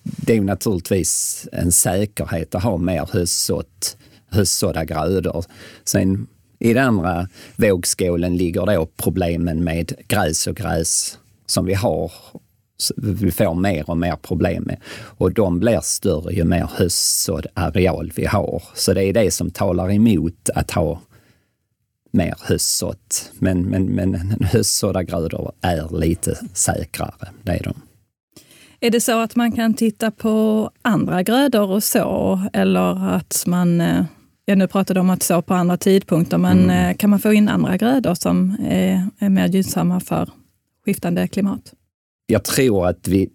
det 0.04 0.34
är 0.34 0.38
ju 0.38 0.44
naturligtvis 0.44 1.48
en 1.52 1.72
säkerhet 1.72 2.56
att 2.56 2.64
ha 2.64 2.78
mer 2.78 3.10
höstsått, 3.12 3.98
höstsådda 4.30 4.86
grödor. 4.86 5.46
Sen 5.84 6.28
i 6.60 6.74
den 6.74 6.84
andra 6.84 7.30
vågskålen 7.56 8.38
ligger 8.38 8.66
då 8.66 8.88
problemen 8.98 9.64
med 9.64 9.94
gräs 10.08 10.48
och 10.48 10.56
gräs 10.56 11.18
som 11.46 11.66
vi 11.66 11.74
har 11.74 12.12
vi 12.98 13.32
får 13.32 13.54
mer 13.54 13.90
och 13.90 13.98
mer 13.98 14.16
problem 14.16 14.64
med. 14.64 14.78
Och 15.18 15.34
de 15.34 15.60
blir 15.60 15.80
större 15.80 16.34
ju 16.34 16.44
mer 16.44 16.70
höstsådd 16.76 17.48
areal 17.54 18.12
vi 18.16 18.26
har. 18.26 18.64
Så 18.74 18.94
det 18.94 19.04
är 19.04 19.14
det 19.14 19.32
som 19.32 19.52
talar 19.52 19.92
emot 19.92 20.50
att 20.56 20.72
ha 20.72 21.02
mer 22.12 22.36
höstsått. 22.42 23.32
Men, 23.40 23.62
men, 23.62 23.86
men 23.86 24.16
höstsådda 24.42 25.04
grödor 25.04 25.52
är 25.62 26.00
lite 26.00 26.38
säkrare, 26.54 27.28
det 27.44 27.52
är 27.52 27.64
de. 27.64 27.74
Är 28.80 28.92
det 28.92 29.02
så 29.02 29.20
att 29.20 29.36
man 29.36 29.52
kan 29.52 29.74
titta 29.74 30.12
på 30.12 30.70
andra 30.82 31.24
grödor 31.24 31.72
och 31.72 31.84
så, 31.84 32.42
eller 32.54 33.10
att 33.16 33.44
man 33.48 33.82
eh, 33.82 34.06
Ja, 34.48 34.56
nu 34.56 34.68
pratade 34.68 35.00
om 35.00 35.10
att 35.10 35.24
så 35.24 35.42
på 35.42 35.54
andra 35.54 35.78
tidpunkter, 35.78 36.38
men 36.38 36.64
mm. 36.64 36.90
Eh, 36.90 36.98
kan 36.98 37.10
man 37.10 37.20
få 37.20 37.34
in 37.34 37.50
andra 37.50 37.78
grödor 37.78 38.14
som 38.14 38.58
är, 38.70 39.08
är 39.20 39.30
mer 39.30 39.48
gynnsamma 39.48 40.00
för 40.00 40.30
skiftande 40.86 41.28
klimat? 41.28 41.74
Jag 42.28 42.44
tror 42.44 42.88
att 42.88 43.08
vi, 43.08 43.30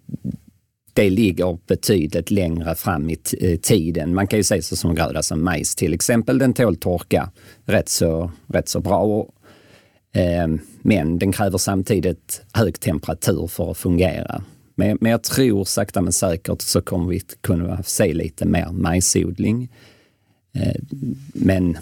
det 0.92 1.10
ligger 1.10 1.58
betydligt 1.66 2.30
längre 2.30 2.74
fram 2.74 3.10
i 3.10 3.18
eh, 3.40 3.58
tiden. 3.58 4.14
Man 4.14 4.26
kan 4.26 4.38
ju 4.38 4.42
säga 4.42 4.62
så 4.62 4.76
som 4.76 4.94
gröda 4.94 5.22
som 5.22 5.44
majs 5.44 5.76
till 5.76 5.94
exempel, 5.94 6.38
den 6.38 6.52
tål 6.52 6.76
torka 6.76 7.30
rätt 7.64 7.88
så, 7.88 8.30
rätt 8.46 8.68
så 8.68 8.80
bra. 8.80 9.26
Eh, 10.12 10.48
men 10.82 11.18
den 11.18 11.32
kräver 11.32 11.58
samtidigt 11.58 12.42
hög 12.52 12.80
temperatur 12.80 13.46
för 13.46 13.70
att 13.70 13.78
fungera. 13.78 14.42
Men, 14.74 14.98
men 15.00 15.12
jag 15.12 15.22
tror 15.22 15.64
sakta 15.64 16.00
men 16.00 16.12
säkert 16.12 16.62
så 16.62 16.80
kommer 16.80 17.10
vi 17.10 17.20
kunna 17.40 17.82
se 17.82 18.12
lite 18.12 18.46
mer 18.46 18.72
majsodling. 18.72 19.68
Eh, 20.52 20.80
men, 21.32 21.78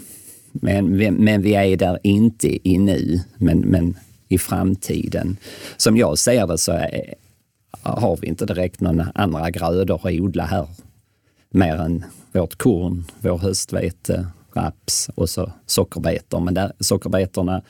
men, 0.51 0.95
men 1.23 1.41
vi 1.41 1.53
är 1.53 1.77
där 1.77 1.99
inte 2.03 2.69
i 2.69 2.77
nu, 2.77 3.19
men, 3.37 3.59
men 3.59 3.97
i 4.29 4.37
framtiden. 4.37 5.37
Som 5.77 5.97
jag 5.97 6.17
ser 6.17 6.47
det 6.47 6.57
så 6.57 6.71
är, 6.71 7.13
har 7.81 8.17
vi 8.17 8.27
inte 8.27 8.45
direkt 8.45 8.81
några 8.81 9.11
andra 9.15 9.49
grödor 9.49 9.95
att 9.95 10.13
odla 10.13 10.45
här 10.45 10.67
mer 11.51 11.75
än 11.75 12.05
vårt 12.31 12.55
korn, 12.55 13.05
vår 13.19 13.37
höstvete, 13.37 14.27
raps 14.53 15.09
och 15.15 15.29
så 15.29 15.51
sockerbetor. 15.65 16.39
Men 16.39 16.53
där, 16.53 16.71
sockerbetorna, 16.79 17.61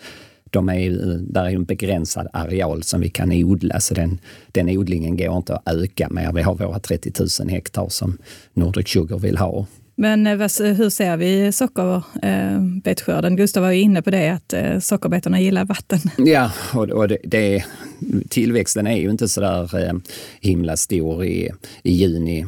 de 0.43 0.69
är, 0.69 0.89
där 1.21 1.45
är 1.45 1.55
en 1.55 1.63
begränsad 1.63 2.27
areal 2.33 2.83
som 2.83 3.01
vi 3.01 3.09
kan 3.09 3.31
odla, 3.31 3.79
så 3.79 3.93
den, 3.93 4.19
den 4.51 4.69
odlingen 4.69 5.17
går 5.17 5.37
inte 5.37 5.55
att 5.55 5.73
öka 5.73 6.09
mer. 6.09 6.33
Vi 6.33 6.41
har 6.41 6.55
våra 6.55 6.79
30 6.79 7.11
000 7.41 7.49
hektar 7.49 7.89
som 7.89 8.17
Nordic 8.53 8.87
Sugar 8.87 9.19
vill 9.19 9.37
ha. 9.37 9.65
Men 9.99 10.27
eh, 10.27 10.37
hur 10.59 10.89
ser 10.89 11.17
vi 11.17 11.51
sockerbetsskörden? 11.51 13.33
Eh, 13.33 13.37
Gustav 13.37 13.63
var 13.63 13.71
ju 13.71 13.81
inne 13.81 14.01
på 14.01 14.09
det, 14.09 14.29
att 14.29 14.53
eh, 14.53 14.79
sockerbetorna 14.79 15.41
gillar 15.41 15.65
vatten. 15.65 15.99
Ja, 16.17 16.51
och, 16.73 17.07
det, 17.07 17.17
det, 17.23 17.63
tillväxten 18.29 18.87
är 18.87 18.97
ju 18.97 19.09
inte 19.09 19.27
så 19.27 19.41
där 19.41 20.01
himla 20.41 20.77
stor 20.77 21.25
i, 21.25 21.49
i 21.83 21.91
juni, 21.91 22.45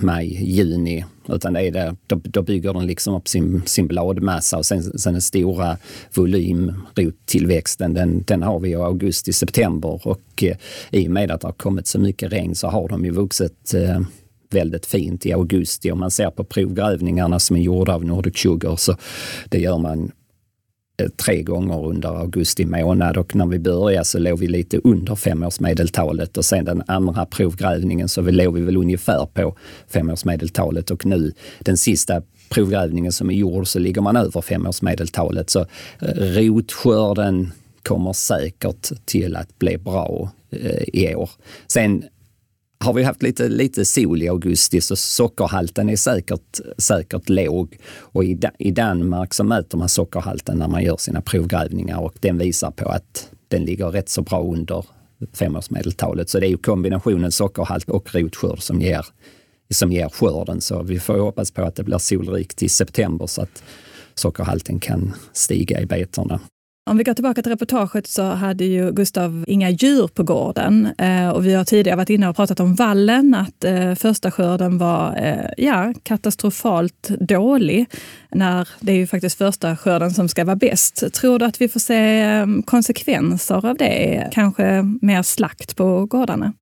maj, 0.00 0.44
juni, 0.44 1.04
utan 1.28 1.52
det 1.52 1.60
är 1.60 1.70
det, 1.70 1.96
då, 2.06 2.20
då 2.24 2.42
bygger 2.42 2.72
den 2.72 2.86
liksom 2.86 3.14
upp 3.14 3.28
sin, 3.28 3.62
sin 3.66 3.86
bladmassa 3.86 4.58
och 4.58 4.66
sen, 4.66 4.98
sen 4.98 5.12
den 5.12 5.22
stora 5.22 5.76
volym, 6.14 6.72
rottillväxten, 6.94 7.94
den, 7.94 8.22
den 8.22 8.42
har 8.42 8.60
vi 8.60 8.70
i 8.70 8.74
augusti, 8.74 9.32
september 9.32 10.00
och 10.06 10.42
eh, 10.42 10.56
i 10.90 11.06
och 11.06 11.10
med 11.10 11.30
att 11.30 11.40
det 11.40 11.48
har 11.48 11.52
kommit 11.52 11.86
så 11.86 11.98
mycket 11.98 12.32
regn 12.32 12.54
så 12.54 12.68
har 12.68 12.88
de 12.88 13.04
ju 13.04 13.10
vuxit 13.10 13.74
eh, 13.74 14.00
väldigt 14.54 14.86
fint 14.86 15.26
i 15.26 15.32
augusti. 15.32 15.90
Om 15.90 15.98
man 15.98 16.10
ser 16.10 16.30
på 16.30 16.44
provgrävningarna 16.44 17.38
som 17.38 17.56
är 17.56 17.60
gjorda 17.60 17.94
av 17.94 18.04
Nordic 18.04 18.38
Sugar 18.38 18.76
så 18.76 18.96
det 19.48 19.58
gör 19.58 19.78
man 19.78 20.12
eh, 21.00 21.08
tre 21.08 21.42
gånger 21.42 21.86
under 21.86 22.08
augusti 22.08 22.66
månad 22.66 23.16
och 23.16 23.36
när 23.36 23.46
vi 23.46 23.58
började 23.58 24.04
så 24.04 24.18
låg 24.18 24.38
vi 24.38 24.48
lite 24.48 24.78
under 24.84 25.14
femårsmedeltalet 25.14 26.36
och 26.36 26.44
sen 26.44 26.64
den 26.64 26.82
andra 26.86 27.26
provgrävningen 27.26 28.08
så 28.08 28.20
låg 28.20 28.54
vi 28.54 28.60
väl 28.60 28.76
ungefär 28.76 29.26
på 29.26 29.56
femårsmedeltalet 29.88 30.90
och 30.90 31.06
nu 31.06 31.32
den 31.58 31.76
sista 31.76 32.22
provgrävningen 32.48 33.12
som 33.12 33.30
är 33.30 33.34
gjord 33.34 33.66
så 33.66 33.78
ligger 33.78 34.00
man 34.00 34.16
över 34.16 34.40
femårsmedeltalet. 34.40 35.50
Så 35.50 35.60
eh, 36.00 36.14
rotskörden 36.14 37.52
kommer 37.82 38.12
säkert 38.12 38.92
till 39.04 39.36
att 39.36 39.58
bli 39.58 39.78
bra 39.78 40.30
eh, 40.50 40.82
i 40.92 41.14
år. 41.14 41.30
Sen 41.66 42.04
har 42.82 42.92
vi 42.92 43.02
haft 43.02 43.22
lite, 43.22 43.48
lite 43.48 43.84
sol 43.84 44.22
i 44.22 44.28
augusti 44.28 44.80
så 44.80 44.96
sockerhalten 44.96 45.88
är 45.88 45.96
säkert, 45.96 46.60
säkert 46.78 47.28
låg. 47.28 47.78
Och 47.98 48.24
i, 48.24 48.38
i 48.58 48.70
Danmark 48.70 49.34
så 49.34 49.44
mäter 49.44 49.78
man 49.78 49.88
sockerhalten 49.88 50.58
när 50.58 50.68
man 50.68 50.82
gör 50.82 50.96
sina 50.96 51.20
provgrävningar 51.20 52.00
och 52.00 52.14
den 52.20 52.38
visar 52.38 52.70
på 52.70 52.88
att 52.88 53.28
den 53.48 53.64
ligger 53.64 53.86
rätt 53.86 54.08
så 54.08 54.22
bra 54.22 54.42
under 54.42 54.84
femårsmedeltalet. 55.32 56.28
Så 56.28 56.40
det 56.40 56.46
är 56.46 56.50
ju 56.50 56.56
kombinationen 56.56 57.32
sockerhalt 57.32 57.90
och 57.90 58.14
rotskörd 58.14 58.62
som 58.62 58.80
ger, 58.80 59.06
som 59.70 59.92
ger 59.92 60.08
skörden. 60.08 60.60
Så 60.60 60.82
vi 60.82 61.00
får 61.00 61.18
hoppas 61.18 61.50
på 61.50 61.62
att 61.62 61.76
det 61.76 61.84
blir 61.84 61.98
solrikt 61.98 62.62
i 62.62 62.68
september 62.68 63.26
så 63.26 63.42
att 63.42 63.62
sockerhalten 64.14 64.80
kan 64.80 65.14
stiga 65.32 65.80
i 65.80 65.86
betorna. 65.86 66.40
Om 66.90 66.96
vi 66.96 67.04
går 67.04 67.14
tillbaka 67.14 67.42
till 67.42 67.52
reportaget 67.52 68.06
så 68.06 68.22
hade 68.22 68.64
ju 68.64 68.92
Gustav 68.92 69.44
inga 69.48 69.70
djur 69.70 70.06
på 70.06 70.22
gården. 70.22 70.88
Eh, 70.98 71.28
och 71.28 71.46
vi 71.46 71.54
har 71.54 71.64
tidigare 71.64 71.96
varit 71.96 72.10
inne 72.10 72.28
och 72.28 72.36
pratat 72.36 72.60
om 72.60 72.74
vallen, 72.74 73.34
att 73.34 73.64
eh, 73.64 73.94
första 73.94 74.30
skörden 74.30 74.78
var 74.78 75.16
eh, 75.16 75.64
ja, 75.66 75.94
katastrofalt 76.02 77.08
dålig. 77.08 77.86
När 78.30 78.68
det 78.80 78.92
är 78.92 78.96
ju 78.96 79.06
faktiskt 79.06 79.38
första 79.38 79.76
skörden 79.76 80.10
som 80.10 80.28
ska 80.28 80.44
vara 80.44 80.56
bäst. 80.56 81.12
Tror 81.14 81.38
du 81.38 81.44
att 81.44 81.60
vi 81.60 81.68
får 81.68 81.80
se 81.80 82.20
eh, 82.20 82.46
konsekvenser 82.64 83.66
av 83.66 83.76
det? 83.76 84.28
Kanske 84.32 84.82
mer 85.00 85.22
slakt 85.22 85.76
på 85.76 86.06
gårdarna? 86.06 86.52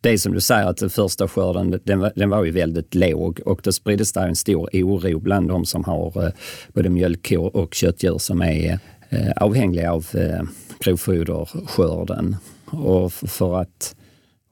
det 0.00 0.10
är 0.10 0.16
som 0.16 0.32
du 0.32 0.40
säger 0.40 0.66
att 0.66 0.76
den 0.76 0.90
första 0.90 1.28
skörden 1.28 1.80
den 1.84 2.00
var, 2.00 2.12
den 2.16 2.30
var 2.30 2.44
ju 2.44 2.50
väldigt 2.50 2.94
låg 2.94 3.40
och 3.44 3.60
då 3.64 3.72
spriddes 3.72 4.12
det 4.12 4.20
en 4.20 4.36
stor 4.36 4.68
oro 4.72 5.20
bland 5.20 5.48
de 5.48 5.66
som 5.66 5.84
har 5.84 6.26
eh, 6.26 6.32
både 6.74 6.88
mjölkkor 6.88 7.56
och 7.56 7.74
köttdjur 7.74 8.18
som 8.18 8.42
är 8.42 8.78
Eh, 9.12 9.32
avhängliga 9.36 9.92
avhängiga 9.92 9.92
av 9.92 10.06
eh, 10.14 10.42
grovfoderskörden. 10.78 12.36
Och 12.64 13.12
för 13.12 13.60
att, 13.60 13.96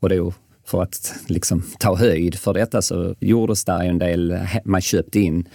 och 0.00 0.08
då, 0.08 0.32
för 0.64 0.82
att 0.82 1.14
liksom 1.26 1.62
ta 1.78 1.96
höjd 1.96 2.34
för 2.34 2.54
detta 2.54 2.82
så 2.82 3.14
gjordes 3.20 3.64
det 3.64 3.72
en 3.72 3.98
del, 3.98 4.38
man 4.64 4.80
köpte 4.80 5.20
in 5.20 5.48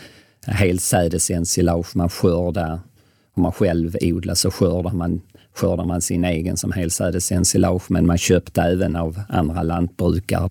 helsädesensilage, 0.45 1.95
man 1.95 2.09
skördade, 2.09 2.79
om 3.33 3.43
man 3.43 3.51
själv 3.51 3.95
odlar 4.01 4.33
så 4.33 4.51
skördar 4.51 4.91
man 4.91 5.21
skördar 5.55 5.85
man 5.85 6.01
sin 6.01 6.25
egen 6.25 6.57
som 6.57 6.71
helsädesensilage, 6.71 7.83
men 7.87 8.07
man 8.07 8.17
köpte 8.17 8.61
även 8.61 8.95
av 8.95 9.21
andra 9.29 9.63
lantbrukare. 9.63 10.49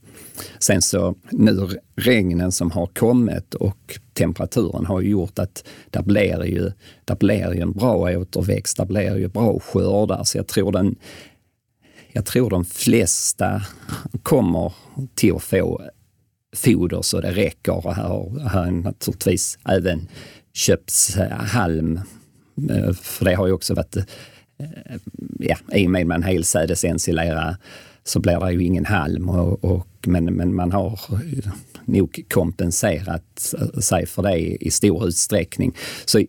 Sen 0.59 0.83
så 0.83 1.15
nu 1.31 1.69
regnen 1.97 2.53
som 2.53 2.71
har 2.71 2.87
kommit 2.87 3.55
och 3.55 3.99
temperaturen 4.13 4.87
har 4.87 5.01
gjort 5.01 5.39
att 5.39 5.65
det 5.91 6.03
blir 6.03 6.45
ju, 6.45 6.71
det 7.05 7.19
blir 7.19 7.55
ju 7.55 7.61
en 7.61 7.73
bra 7.73 8.19
återväxt, 8.19 8.77
det 8.77 8.87
blir 8.87 9.17
ju 9.17 9.29
bra 9.29 9.61
skördar. 9.61 10.25
Så 10.25 10.39
jag 10.39 10.47
tror 10.47 10.73
den 10.73 10.97
jag 12.17 12.25
tror 12.25 12.51
de 12.51 12.65
flesta 12.65 13.63
kommer 14.23 14.73
till 15.15 15.35
att 15.37 15.43
få 15.43 15.83
foder 16.57 17.03
så 17.03 17.21
det 17.21 17.33
räcker. 17.33 17.87
Och 17.87 17.95
här 17.95 18.09
har 18.49 18.71
naturligtvis 18.71 19.59
även 19.69 20.09
köpts 20.53 21.17
halm. 21.31 22.01
Eh, 22.71 22.93
för 22.93 23.25
det 23.25 23.35
har 23.35 23.47
ju 23.47 23.53
också 23.53 23.75
varit 23.75 23.97
Eh, 24.59 24.97
ja, 25.39 25.57
i 25.73 25.87
och 25.87 25.91
med 25.91 26.07
man 26.07 26.23
helsädesensilerar 26.23 27.57
så 28.05 28.21
blir 28.21 28.41
det 28.41 28.53
ju 28.53 28.63
ingen 28.65 28.85
halm. 28.85 29.29
Och, 29.29 29.65
och, 29.65 29.87
men, 30.07 30.25
men 30.25 30.55
man 30.55 30.73
har 30.73 31.01
nog 31.85 32.25
kompenserat 32.29 33.55
sig 33.83 34.07
för 34.07 34.23
det 34.23 34.39
i, 34.39 34.71
stor 34.71 35.07
utsträckning. 35.09 35.77
Så 36.05 36.25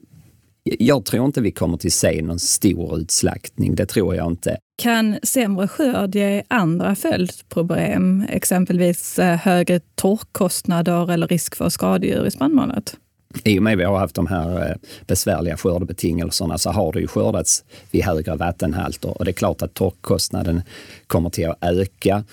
jag 0.63 1.05
tror 1.05 1.25
inte 1.25 1.41
vi 1.41 1.51
kommer 1.51 1.77
till 1.77 1.91
se 1.91 2.21
någon 2.21 2.39
stor 2.39 2.97
utslaktning. 2.97 3.75
Det 3.75 3.85
tror 3.85 4.15
jag 4.15 4.27
inte. 4.27 4.57
Kan 4.77 5.19
sämre 5.23 5.67
skörd 5.67 6.15
ge 6.15 6.43
andra 6.47 6.95
följdproblem, 6.95 8.25
exempelvis 8.29 9.19
eh, 9.19 9.37
högre 9.37 9.79
torkkostnader 9.95 11.11
eller 11.11 11.27
risk 11.27 11.55
för 11.55 11.69
skadedjur 11.69 12.25
i 12.25 12.31
spannmålet? 12.31 12.97
I 13.43 13.59
och 13.59 13.63
med 13.63 13.73
att 13.73 13.79
vi 13.79 13.83
har 13.83 13.97
haft 13.97 14.15
de 14.15 14.27
här 14.27 14.69
eh, 14.69 14.75
besvärliga 15.07 15.57
skördebetingelserna 15.57 16.57
så 16.57 16.69
har 16.69 16.93
det 16.93 16.99
ju 16.99 17.07
skördats 17.07 17.63
vid 17.91 18.03
högre 18.03 18.35
vattenhalter 18.35 19.17
och 19.17 19.25
det 19.25 19.31
är 19.31 19.33
klart 19.33 19.61
att 19.61 19.73
torkkostnaden 19.73 20.61
kommer 21.07 21.29
till 21.29 21.49
att 21.49 21.57
öka. 21.61 22.23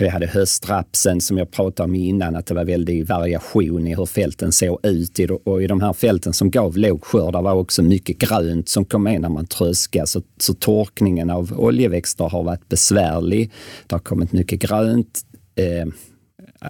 Vi 0.00 0.08
hade 0.08 0.26
höstrapsen 0.26 1.20
som 1.20 1.38
jag 1.38 1.50
pratade 1.50 1.84
om 1.84 1.94
innan, 1.94 2.36
att 2.36 2.46
det 2.46 2.54
var 2.54 2.64
väldigt 2.64 3.08
variation 3.08 3.86
i 3.86 3.94
hur 3.94 4.06
fälten 4.06 4.52
såg 4.52 4.78
ut. 4.82 5.18
Och 5.44 5.62
i 5.62 5.66
de 5.66 5.80
här 5.80 5.92
fälten 5.92 6.32
som 6.32 6.50
gav 6.50 6.76
låg 6.76 7.04
skörd 7.04 7.34
var 7.34 7.54
också 7.54 7.82
mycket 7.82 8.18
grönt 8.18 8.68
som 8.68 8.84
kom 8.84 9.02
med 9.02 9.20
när 9.20 9.28
man 9.28 9.46
tröskade. 9.46 10.06
Så, 10.06 10.22
så 10.38 10.54
torkningen 10.54 11.30
av 11.30 11.60
oljeväxter 11.60 12.24
har 12.24 12.42
varit 12.42 12.68
besvärlig. 12.68 13.50
Det 13.86 13.94
har 13.94 14.00
kommit 14.00 14.32
mycket 14.32 14.60
grönt. 14.60 15.20
Eh, 15.54 15.86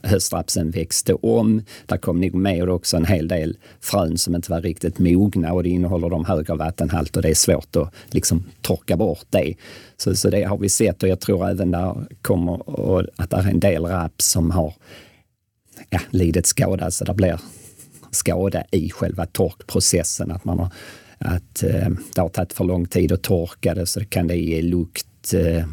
höstrapsen 0.02 0.70
växte 0.70 1.14
om. 1.14 1.62
Där 1.86 1.96
kom 1.96 2.20
nog 2.20 2.34
med 2.34 2.68
också 2.68 2.96
en 2.96 3.04
hel 3.04 3.28
del 3.28 3.56
frön 3.80 4.18
som 4.18 4.34
inte 4.34 4.50
var 4.50 4.60
riktigt 4.60 4.98
mogna 4.98 5.52
och 5.52 5.62
det 5.62 5.68
innehåller 5.68 6.10
de 6.10 6.24
högre 6.24 6.54
vattenhalt 6.54 7.16
och 7.16 7.22
det 7.22 7.30
är 7.30 7.34
svårt 7.34 7.76
att 7.76 7.94
liksom 8.10 8.44
torka 8.60 8.96
bort 8.96 9.26
det. 9.30 9.54
Så, 9.96 10.14
så 10.16 10.30
det 10.30 10.42
har 10.42 10.58
vi 10.58 10.68
sett 10.68 11.02
och 11.02 11.08
jag 11.08 11.20
tror 11.20 11.48
även 11.48 11.70
där 11.70 12.06
kommer 12.22 12.60
att 13.16 13.30
det 13.30 13.36
är 13.36 13.48
en 13.48 13.60
del 13.60 13.84
raps 13.84 14.30
som 14.30 14.50
har 14.50 14.74
ja, 15.90 16.00
lidit 16.10 16.46
skada, 16.46 16.90
så 16.90 17.04
det 17.04 17.14
blir 17.14 17.40
skada 18.10 18.64
i 18.70 18.90
själva 18.90 19.26
torkprocessen. 19.26 20.30
Att, 20.30 20.44
man 20.44 20.58
har, 20.58 20.68
att 21.18 21.62
eh, 21.62 21.88
det 22.14 22.20
har 22.20 22.28
tagit 22.28 22.52
för 22.52 22.64
lång 22.64 22.86
tid 22.86 23.12
att 23.12 23.22
torka 23.22 23.74
det 23.74 23.86
så 23.86 24.00
det 24.00 24.06
kan 24.06 24.26
det 24.26 24.36
ge 24.36 24.62
lukt. 24.62 25.34
Eh, 25.34 25.66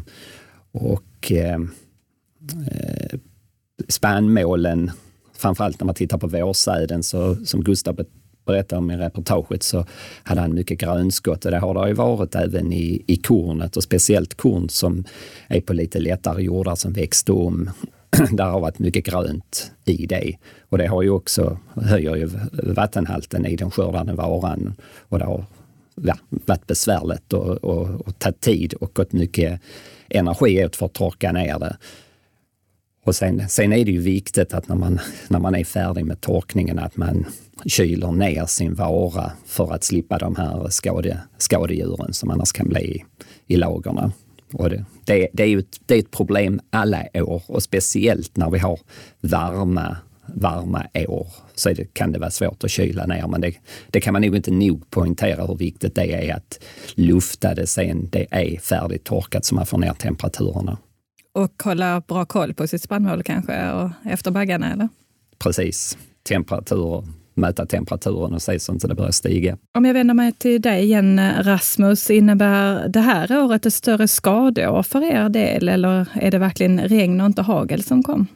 och 0.72 1.32
eh, 1.32 1.60
eh 2.70 3.18
spannmålen, 3.88 4.90
framförallt 5.34 5.80
när 5.80 5.86
man 5.86 5.94
tittar 5.94 6.18
på 6.18 6.26
vårsäden, 6.26 7.02
så, 7.02 7.36
som 7.44 7.64
Gustav 7.64 8.04
berättade 8.46 8.78
om 8.78 8.90
i 8.90 8.96
reportaget 8.96 9.62
så 9.62 9.84
hade 10.22 10.40
han 10.40 10.54
mycket 10.54 10.78
grönskott 10.78 11.44
och 11.44 11.50
det 11.50 11.58
har 11.58 11.74
det 11.74 11.88
ju 11.88 11.94
varit 11.94 12.34
även 12.34 12.72
i, 12.72 13.02
i 13.06 13.16
kornet 13.16 13.76
och 13.76 13.82
speciellt 13.82 14.34
korn 14.34 14.68
som 14.68 15.04
är 15.48 15.60
på 15.60 15.72
lite 15.72 15.98
lättare 15.98 16.42
jordar 16.42 16.74
som 16.74 16.92
växte 16.92 17.32
om 17.32 17.70
där 18.30 18.44
har 18.44 18.60
varit 18.60 18.78
mycket 18.78 19.04
grönt 19.04 19.72
i 19.84 20.06
det. 20.06 20.36
Och 20.68 20.78
det 20.78 20.86
har 20.86 21.02
ju 21.02 21.10
också, 21.10 21.58
höjer 21.74 22.16
ju 22.16 22.30
vattenhalten 22.52 23.46
i 23.46 23.56
den 23.56 23.70
skördade 23.70 24.12
varan. 24.12 24.74
Och 25.08 25.18
det 25.18 25.24
har 25.24 25.44
ja, 26.02 26.16
varit 26.28 26.66
besvärligt 26.66 27.32
och, 27.32 27.64
och, 27.64 28.06
och 28.06 28.18
tagit 28.18 28.40
tid 28.40 28.74
och 28.74 28.94
gått 28.94 29.12
mycket 29.12 29.60
energi 30.08 30.64
åt 30.64 30.76
för 30.76 30.86
att 30.86 30.92
torka 30.92 31.32
ner 31.32 31.58
det. 31.58 31.76
Och 33.08 33.16
sen, 33.16 33.48
sen 33.48 33.72
är 33.72 33.84
det 33.84 33.90
ju 33.90 34.00
viktigt 34.00 34.54
att 34.54 34.68
när 34.68 34.76
man, 34.76 35.00
när 35.28 35.38
man 35.38 35.54
är 35.54 35.64
färdig 35.64 36.04
med 36.04 36.20
torkningen 36.20 36.78
att 36.78 36.96
man 36.96 37.26
kyler 37.66 38.12
ner 38.12 38.46
sin 38.46 38.74
vara 38.74 39.32
för 39.46 39.72
att 39.72 39.84
slippa 39.84 40.18
de 40.18 40.36
här 40.36 40.68
skade, 40.68 41.20
skadedjuren 41.38 42.12
som 42.12 42.30
annars 42.30 42.52
kan 42.52 42.68
bli 42.68 42.80
i, 42.80 43.04
i 43.46 43.56
lagerna. 43.56 44.12
Och 44.52 44.70
det, 44.70 44.84
det, 45.04 45.28
det 45.32 45.42
är 45.42 45.46
ju 45.46 45.58
ett, 45.58 45.80
det 45.86 45.94
är 45.94 45.98
ett 45.98 46.10
problem 46.10 46.60
alla 46.70 47.04
år 47.14 47.42
och 47.46 47.62
speciellt 47.62 48.36
när 48.36 48.50
vi 48.50 48.58
har 48.58 48.80
varma, 49.20 49.96
varma 50.26 50.86
år 50.94 51.26
så 51.54 51.68
det, 51.68 51.94
kan 51.94 52.12
det 52.12 52.18
vara 52.18 52.30
svårt 52.30 52.64
att 52.64 52.70
kyla 52.70 53.06
ner. 53.06 53.26
Men 53.26 53.40
det, 53.40 53.54
det 53.90 54.00
kan 54.00 54.12
man 54.12 54.22
nog 54.22 54.36
inte 54.36 54.50
nog 54.50 54.90
poängtera 54.90 55.46
hur 55.46 55.56
viktigt 55.56 55.94
det 55.94 56.28
är 56.28 56.34
att 56.34 56.60
lufta 56.94 57.54
det 57.54 57.66
sen 57.66 58.08
det 58.10 58.26
är 58.30 58.58
färdigt 58.58 59.04
torkat 59.04 59.44
så 59.44 59.54
man 59.54 59.66
får 59.66 59.78
ner 59.78 59.92
temperaturerna. 59.92 60.78
Och 61.38 61.62
hålla 61.64 62.00
bra 62.00 62.24
koll 62.24 62.54
på 62.54 62.66
sitt 62.66 62.82
spannmål 62.82 63.22
kanske 63.22 63.72
och 63.72 63.90
efter 64.04 64.30
baggarna 64.30 64.72
eller? 64.72 64.88
Precis. 65.38 65.98
Temperaturer, 66.28 67.04
mäta 67.34 67.66
temperaturen 67.66 68.34
och 68.34 68.42
se 68.42 68.60
så 68.60 68.72
inte 68.72 68.88
det 68.88 68.94
börjar 68.94 69.10
stiga. 69.10 69.58
Om 69.78 69.84
jag 69.84 69.94
vänder 69.94 70.14
mig 70.14 70.32
till 70.32 70.60
dig 70.60 70.82
igen 70.82 71.20
Rasmus, 71.42 72.10
innebär 72.10 72.88
det 72.88 73.00
här 73.00 73.44
året 73.44 73.66
ett 73.66 73.74
större 73.74 74.08
skadeår 74.08 74.82
för 74.82 75.04
er 75.04 75.28
del 75.28 75.68
eller 75.68 76.08
är 76.14 76.30
det 76.30 76.38
verkligen 76.38 76.80
regn 76.80 77.20
och 77.20 77.26
inte 77.26 77.42
hagel 77.42 77.82
som 77.82 78.02
kom? 78.02 78.26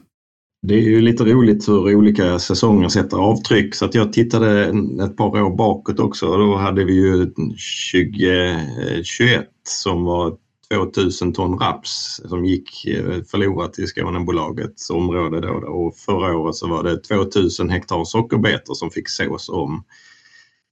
Det 0.67 0.73
är 0.73 0.81
ju 0.81 1.01
lite 1.01 1.23
roligt 1.23 1.67
hur 1.67 1.95
olika 1.95 2.39
säsonger 2.39 2.89
sätter 2.89 3.17
avtryck 3.17 3.75
så 3.75 3.85
att 3.85 3.95
jag 3.95 4.13
tittade 4.13 4.63
ett 5.03 5.17
par 5.17 5.41
år 5.41 5.55
bakåt 5.55 5.99
också 5.99 6.27
och 6.27 6.37
då 6.37 6.55
hade 6.55 6.83
vi 6.83 6.93
ju 6.93 7.25
2021 7.25 9.47
som 9.67 10.03
var 10.03 10.42
2000 10.73 11.33
ton 11.33 11.59
raps 11.59 12.21
som 12.25 12.45
gick 12.45 12.85
eh, 12.85 13.23
förlorat 13.23 13.79
i 13.79 13.87
Skånebolagets 13.87 14.89
område 14.89 15.41
då, 15.41 15.53
och 15.53 15.95
förra 15.95 16.37
året 16.37 16.55
så 16.55 16.67
var 16.67 16.83
det 16.83 16.97
2000 16.97 17.69
hektar 17.69 18.03
sockerbetor 18.03 18.73
som 18.73 18.91
fick 18.91 19.09
sås 19.09 19.49
om. 19.49 19.83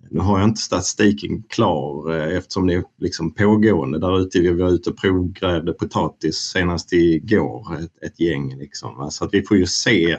Nu 0.09 0.19
har 0.19 0.39
jag 0.39 0.49
inte 0.49 0.61
statistiken 0.61 1.43
klar 1.43 2.15
eh, 2.15 2.37
eftersom 2.37 2.67
det 2.67 2.73
är 2.73 2.83
liksom 2.99 3.33
pågående 3.33 3.99
där 3.99 4.19
ute. 4.19 4.39
Vi 4.39 4.51
var 4.51 4.69
ute 4.69 4.89
och 4.89 4.97
provgrävde 4.97 5.73
potatis 5.73 6.35
senast 6.35 6.93
igår, 6.93 7.77
ett, 7.79 8.03
ett 8.03 8.19
gäng. 8.19 8.57
Liksom. 8.57 9.07
Så 9.11 9.25
att 9.25 9.33
vi 9.33 9.43
får 9.43 9.57
ju 9.57 9.65
se 9.65 10.11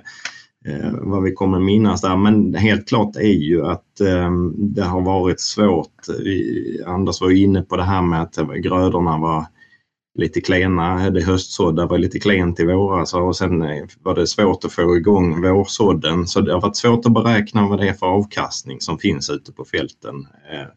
eh, 0.65 0.93
vad 0.93 1.23
vi 1.23 1.33
kommer 1.33 1.59
minnas 1.59 2.01
där. 2.01 2.17
Men 2.17 2.55
helt 2.55 2.89
klart 2.89 3.17
är 3.17 3.23
ju 3.23 3.67
att 3.67 4.01
eh, 4.01 4.31
det 4.57 4.83
har 4.83 5.01
varit 5.01 5.41
svårt. 5.41 6.07
Anders 6.87 7.21
var 7.21 7.31
ju 7.31 7.39
inne 7.43 7.63
på 7.63 7.77
det 7.77 7.83
här 7.83 8.03
med 8.03 8.23
att 8.23 8.39
eh, 8.39 8.53
grödorna 8.53 9.19
var 9.19 9.47
lite 10.15 10.41
klena. 10.41 11.11
Det 11.11 11.23
höstsådda 11.23 11.87
var 11.87 11.99
lite 11.99 12.21
klent 12.21 12.61
i 12.61 12.65
våras 12.65 13.15
och 13.15 13.37
sen 13.37 13.63
eh, 13.63 13.85
var 14.03 14.15
det 14.15 14.27
svårt 14.27 14.65
att 14.65 14.73
få 14.73 14.97
igång 14.97 15.43
vårsådden. 15.43 16.27
Så 16.27 16.41
det 16.41 16.53
har 16.53 16.61
varit 16.61 16.77
svårt 16.77 17.07
att 17.07 17.13
beräkna 17.13 17.69
vad 17.69 17.81
det 17.81 17.89
är 17.89 17.93
för 17.93 18.07
avkastning 18.07 18.81
som 18.81 18.99
finns 18.99 19.31
ute 19.31 19.53
på 19.53 19.65
fälten. 19.65 20.15
Eh, 20.53 20.69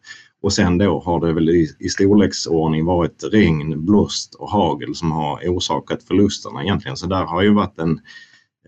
och 0.42 0.52
sen 0.52 0.78
då 0.78 1.00
har 1.00 1.26
det 1.26 1.32
väl 1.32 1.48
i, 1.48 1.76
i 1.78 1.88
storleksordning 1.88 2.84
varit 2.84 3.24
regn, 3.32 3.86
blåst 3.86 4.34
och 4.34 4.50
hagel 4.50 4.94
som 4.94 5.12
har 5.12 5.40
orsakat 5.48 6.02
förlusterna 6.02 6.62
egentligen. 6.62 6.96
Så 6.96 7.06
där 7.06 7.24
har 7.24 7.42
ju 7.42 7.54
varit 7.54 7.78
en 7.78 8.00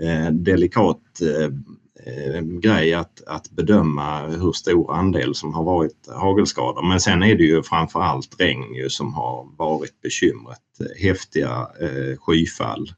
eh, 0.00 0.32
delikat 0.32 1.02
eh, 1.22 1.52
Eh, 2.08 2.42
grej 2.42 2.94
att, 2.94 3.22
att 3.26 3.50
bedöma 3.50 4.26
hur 4.26 4.52
stor 4.52 4.94
andel 4.94 5.34
som 5.34 5.54
har 5.54 5.64
varit 5.64 6.08
hagelskador. 6.08 6.88
Men 6.88 7.00
sen 7.00 7.22
är 7.22 7.34
det 7.34 7.44
ju 7.44 7.62
framför 7.62 8.00
allt 8.00 8.40
regn 8.40 8.74
ju 8.74 8.90
som 8.90 9.14
har 9.14 9.48
varit 9.58 10.00
bekymret. 10.02 10.58
Häftiga 11.02 11.68
eh, 11.80 12.18
skyfall. 12.18 12.92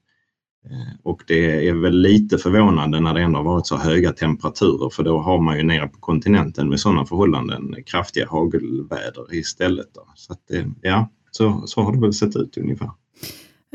Eh, 0.64 0.96
och 1.02 1.22
det 1.26 1.68
är 1.68 1.74
väl 1.74 2.00
lite 2.00 2.38
förvånande 2.38 3.00
när 3.00 3.14
det 3.14 3.22
ändå 3.22 3.38
har 3.38 3.44
varit 3.44 3.66
så 3.66 3.76
höga 3.76 4.12
temperaturer 4.12 4.90
för 4.90 5.02
då 5.02 5.18
har 5.18 5.40
man 5.40 5.56
ju 5.56 5.62
nere 5.62 5.88
på 5.88 6.00
kontinenten 6.00 6.68
med 6.68 6.80
sådana 6.80 7.06
förhållanden 7.06 7.74
kraftiga 7.86 8.26
hagelväder 8.28 9.34
istället. 9.34 9.94
Då. 9.94 10.08
Så 10.14 10.32
att, 10.32 10.50
eh, 10.50 10.66
ja, 10.82 11.10
så, 11.30 11.62
så 11.66 11.80
har 11.82 11.92
det 11.92 12.00
väl 12.00 12.12
sett 12.12 12.36
ut 12.36 12.56
ungefär. 12.56 12.90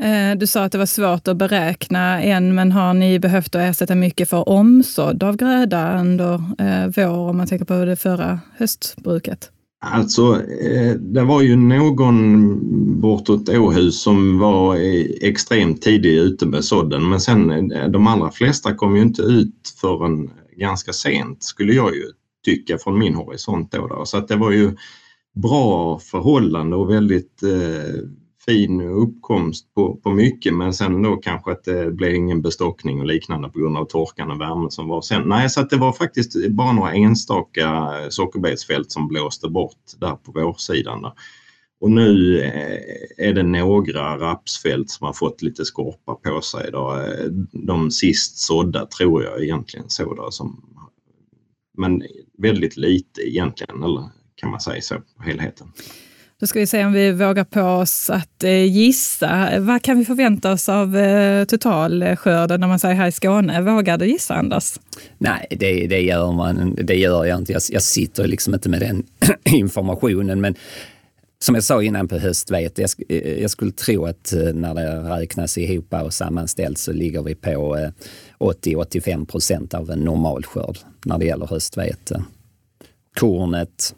Eh, 0.02 0.38
du 0.38 0.46
sa 0.46 0.64
att 0.64 0.72
det 0.72 0.78
var 0.78 0.86
svårt 0.86 1.28
att 1.28 1.36
beräkna 1.36 2.22
än, 2.22 2.54
men 2.54 2.72
har 2.72 2.94
ni 2.94 3.18
behövt 3.18 3.54
att 3.54 3.60
ersätta 3.60 3.94
mycket 3.94 4.30
för 4.30 4.48
omsådd 4.48 5.22
av 5.22 5.36
gröda 5.36 6.00
under 6.00 6.34
eh, 6.34 6.92
vår, 6.96 7.18
om 7.18 7.36
man 7.36 7.46
tänker 7.46 7.64
på 7.64 7.84
det 7.84 7.96
förra 7.96 8.40
höstbruket? 8.56 9.50
Alltså, 9.80 10.42
eh, 10.42 10.92
det 10.94 11.22
var 11.22 11.42
ju 11.42 11.56
någon 11.56 13.00
bortåt 13.00 13.48
Åhus 13.48 14.02
som 14.02 14.38
var 14.38 14.76
extremt 15.20 15.82
tidig 15.82 16.14
ute 16.14 16.46
med 16.46 16.64
sådden, 16.64 17.08
men 17.08 17.20
sen 17.20 17.68
de 17.92 18.06
allra 18.06 18.30
flesta 18.30 18.74
kom 18.74 18.96
ju 18.96 19.02
inte 19.02 19.22
ut 19.22 19.74
förrän 19.80 20.30
ganska 20.56 20.92
sent, 20.92 21.42
skulle 21.42 21.72
jag 21.72 21.94
ju 21.94 22.04
tycka 22.44 22.78
från 22.78 22.98
min 22.98 23.14
horisont. 23.14 23.72
Då, 23.72 23.86
då. 23.86 24.04
Så 24.04 24.18
att 24.18 24.28
det 24.28 24.36
var 24.36 24.50
ju 24.50 24.76
bra 25.34 25.98
förhållande 25.98 26.76
och 26.76 26.90
väldigt 26.90 27.42
eh, 27.42 28.00
fin 28.48 28.80
uppkomst 28.80 29.74
på, 29.74 29.96
på 29.96 30.10
mycket 30.10 30.54
men 30.54 30.74
sen 30.74 31.02
då 31.02 31.16
kanske 31.16 31.52
att 31.52 31.64
det 31.64 31.90
blev 31.90 32.14
ingen 32.14 32.42
bestockning 32.42 33.00
och 33.00 33.06
liknande 33.06 33.48
på 33.48 33.58
grund 33.58 33.76
av 33.76 33.84
torkan 33.84 34.30
och 34.30 34.40
värmen 34.40 34.70
som 34.70 34.88
var 34.88 35.00
sen. 35.02 35.22
Nej, 35.28 35.50
så 35.50 35.60
att 35.60 35.70
det 35.70 35.76
var 35.76 35.92
faktiskt 35.92 36.50
bara 36.50 36.72
några 36.72 36.92
enstaka 36.92 37.92
sockerbetsfält 38.08 38.90
som 38.90 39.08
blåste 39.08 39.48
bort 39.48 39.76
där 40.00 40.16
på 40.16 40.32
vårsidan. 40.32 41.02
Då. 41.02 41.14
Och 41.80 41.90
nu 41.90 42.40
eh, 42.40 43.26
är 43.28 43.32
det 43.32 43.42
några 43.42 44.18
rapsfält 44.18 44.90
som 44.90 45.06
har 45.06 45.12
fått 45.12 45.42
lite 45.42 45.64
skorpa 45.64 46.14
på 46.14 46.40
sig. 46.40 46.70
Då. 46.72 47.02
De 47.52 47.90
sist 47.90 48.38
sådda 48.38 48.86
tror 48.86 49.24
jag 49.24 49.42
egentligen 49.42 49.90
så. 49.90 50.14
Då, 50.14 50.30
som, 50.30 50.64
men 51.78 52.02
väldigt 52.38 52.76
lite 52.76 53.28
egentligen, 53.28 53.82
eller 53.82 54.10
kan 54.34 54.50
man 54.50 54.60
säga 54.60 54.82
så 54.82 54.94
på 55.16 55.22
helheten. 55.22 55.72
Då 56.40 56.46
ska 56.46 56.60
vi 56.60 56.66
se 56.66 56.84
om 56.84 56.92
vi 56.92 57.12
vågar 57.12 57.44
på 57.44 57.62
oss 57.62 58.10
att 58.10 58.44
eh, 58.44 58.64
gissa. 58.64 59.60
Vad 59.60 59.82
kan 59.82 59.98
vi 59.98 60.04
förvänta 60.04 60.52
oss 60.52 60.68
av 60.68 60.96
eh, 60.96 61.44
totalskörden 61.44 62.60
när 62.60 62.68
man 62.68 62.78
säger 62.78 62.94
här 62.94 63.08
i 63.08 63.12
Skåne? 63.12 63.62
Vågar 63.62 63.98
du 63.98 64.06
gissa, 64.06 64.34
Anders? 64.34 64.74
Nej, 65.18 65.46
det, 65.50 65.86
det, 65.86 66.00
gör, 66.00 66.32
man, 66.32 66.78
det 66.82 66.94
gör 66.94 67.24
jag 67.24 67.38
inte. 67.38 67.52
Jag, 67.52 67.62
jag 67.70 67.82
sitter 67.82 68.26
liksom 68.26 68.54
inte 68.54 68.68
med 68.68 68.80
den 68.80 69.04
informationen. 69.44 70.40
Men 70.40 70.54
som 71.38 71.54
jag 71.54 71.64
sa 71.64 71.82
innan 71.82 72.08
på 72.08 72.18
höstvete, 72.18 72.82
jag, 72.82 72.90
eh, 73.08 73.40
jag 73.40 73.50
skulle 73.50 73.72
tro 73.72 74.06
att 74.06 74.32
när 74.54 74.74
det 74.74 75.16
räknas 75.20 75.58
ihop 75.58 75.92
och 75.92 76.14
sammanställs 76.14 76.82
så 76.82 76.92
ligger 76.92 77.22
vi 77.22 77.34
på 77.34 77.90
80-85 78.38 79.26
procent 79.26 79.74
av 79.74 79.90
en 79.90 79.98
normal 79.98 80.44
skörd 80.44 80.78
när 81.04 81.18
det 81.18 81.24
gäller 81.24 81.46
höstvete. 81.46 82.24
Kornet, 83.20 83.94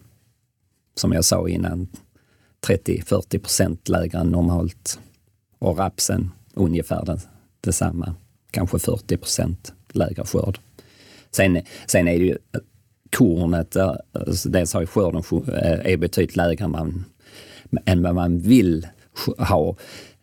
som 0.94 1.12
jag 1.12 1.24
sa 1.24 1.48
innan, 1.48 1.88
30-40 2.66 3.38
procent 3.38 3.88
lägre 3.88 4.18
än 4.18 4.30
normalt. 4.30 5.00
Och 5.58 5.78
rapsen 5.78 6.30
ungefär 6.54 7.04
det, 7.04 7.20
detsamma, 7.60 8.14
kanske 8.50 8.78
40 8.78 9.16
procent 9.16 9.72
lägre 9.92 10.24
skörd. 10.24 10.58
Sen, 11.30 11.60
sen 11.86 12.08
är 12.08 12.18
det 12.18 12.24
ju 12.24 12.36
kornet, 13.16 13.76
eh, 13.76 13.94
alltså 14.12 14.48
dels 14.48 14.74
har 14.74 14.80
ju 14.80 14.86
skörden 14.86 15.22
eh, 15.48 15.92
är 15.92 15.96
betydligt 15.96 16.36
lägre 16.36 16.64
än, 16.64 16.70
man, 16.70 17.04
än 17.84 18.02
vad 18.02 18.14
man 18.14 18.38
vill 18.38 18.86
ha. 19.38 19.76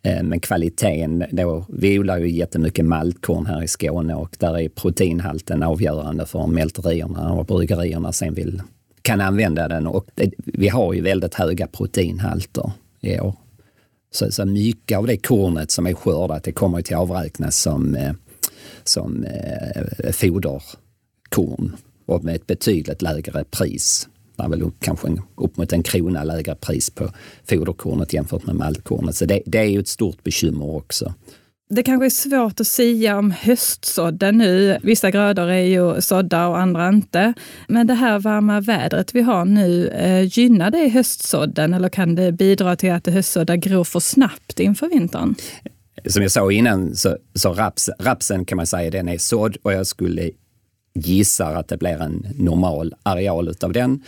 Eh, 0.04 0.24
men 0.24 0.39
kvaliteten, 0.39 1.26
då, 1.32 1.65
vi 1.69 2.00
odlar 2.00 2.17
ju 2.17 2.30
jättemycket 2.30 2.86
maltkorn 2.86 3.45
här 3.45 3.63
i 3.63 3.67
Skåne 3.67 4.15
och 4.15 4.36
där 4.39 4.60
är 4.60 4.69
proteinhalten 4.69 5.63
avgörande 5.63 6.26
för 6.26 6.39
om 6.39 6.54
mälterierna 6.54 7.34
och 7.34 7.45
bryggerierna 7.45 8.12
sen 8.12 8.34
vill, 8.34 8.62
kan 9.06 9.22
använda 9.22 9.68
den. 9.68 9.88
Och 9.88 10.06
det, 10.15 10.32
vi 10.38 10.68
har 10.68 10.94
ju 10.94 11.02
väldigt 11.02 11.34
höga 11.34 11.68
proteinhalter 11.68 12.72
i 13.02 13.20
år. 13.20 13.36
Så, 14.12 14.32
så 14.32 14.46
mycket 14.46 14.98
av 14.98 15.08
det 15.08 15.18
kornet 15.18 15.72
som 15.72 15.88
är 15.88 15.94
skördat, 15.94 16.44
det 16.44 16.52
kommer 16.52 16.82
till 16.82 16.96
avräknas 16.96 17.58
som, 17.58 17.96
eh, 17.96 18.13
som 18.84 19.24
eh, 19.24 20.12
foderkorn 20.12 21.76
och 22.06 22.24
med 22.24 22.36
ett 22.36 22.48
betydligt 22.48 23.02
lägre 23.02 23.44
pris. 23.44 24.08
Det 24.36 24.44
är 24.44 24.50
väl 24.50 24.72
kanske 24.80 25.08
upp 25.36 25.58
mot 25.58 25.74
en 25.74 25.84
krona 25.84 26.24
lägre 26.24 26.56
pris 26.56 26.89
på 26.89 27.10
foderkornet 27.50 28.13
jämfört 28.13 28.46
med 28.46 28.56
maltkornet. 28.56 29.15
Så 29.15 29.26
det, 29.26 29.41
det 29.46 29.58
är 29.58 29.70
ju 29.70 29.80
ett 29.80 29.88
stort 29.88 30.24
bekymmer 30.24 30.76
också. 30.76 31.13
Det 31.69 31.84
kanske 31.84 32.06
är 32.06 32.10
svårt 32.10 32.60
att 32.60 32.67
säga 32.67 33.17
om 33.17 33.32
höstsådden 33.32 34.38
nu. 34.38 34.78
Vissa 34.84 35.12
grödor 35.12 35.49
är 35.49 35.63
ju 35.63 36.01
sådda 36.01 36.47
och 36.47 36.60
andra 36.60 36.89
inte. 36.89 37.34
Men 37.67 37.88
det 37.88 37.93
här 37.93 38.19
varma 38.19 38.60
vädret 38.62 39.15
vi 39.15 39.21
har 39.21 39.45
nu, 39.45 39.88
eh, 39.88 40.39
gynnar 40.39 40.71
det 40.71 40.88
höstsådden 40.89 41.73
eller 41.73 41.89
kan 41.89 42.15
det 42.15 42.32
bidra 42.32 42.75
till 42.75 42.91
att 42.91 43.04
det 43.04 43.12
höstsådda 43.12 43.56
gror 43.56 43.84
för 43.84 43.99
snabbt 43.99 44.60
inför 44.60 44.89
vintern? 44.89 45.36
Som 46.06 46.21
jag 46.21 46.32
sa 46.32 46.51
innan, 46.51 46.95
så, 46.95 47.17
så 47.34 47.54
raps, 47.54 47.89
rapsen 47.99 48.45
kan 48.45 48.56
man 48.56 48.67
säga 48.67 48.91
den 48.91 49.10
är 49.10 49.17
sådd 49.17 49.58
och 49.62 49.73
jag 49.73 49.88
skulle 49.88 50.30
gissa 50.95 51.47
att 51.47 51.67
det 51.67 51.78
blir 51.78 52.01
en 52.01 52.28
normal 52.36 52.93
areal 53.04 53.49
utav 53.49 53.73
den. 53.73 54.04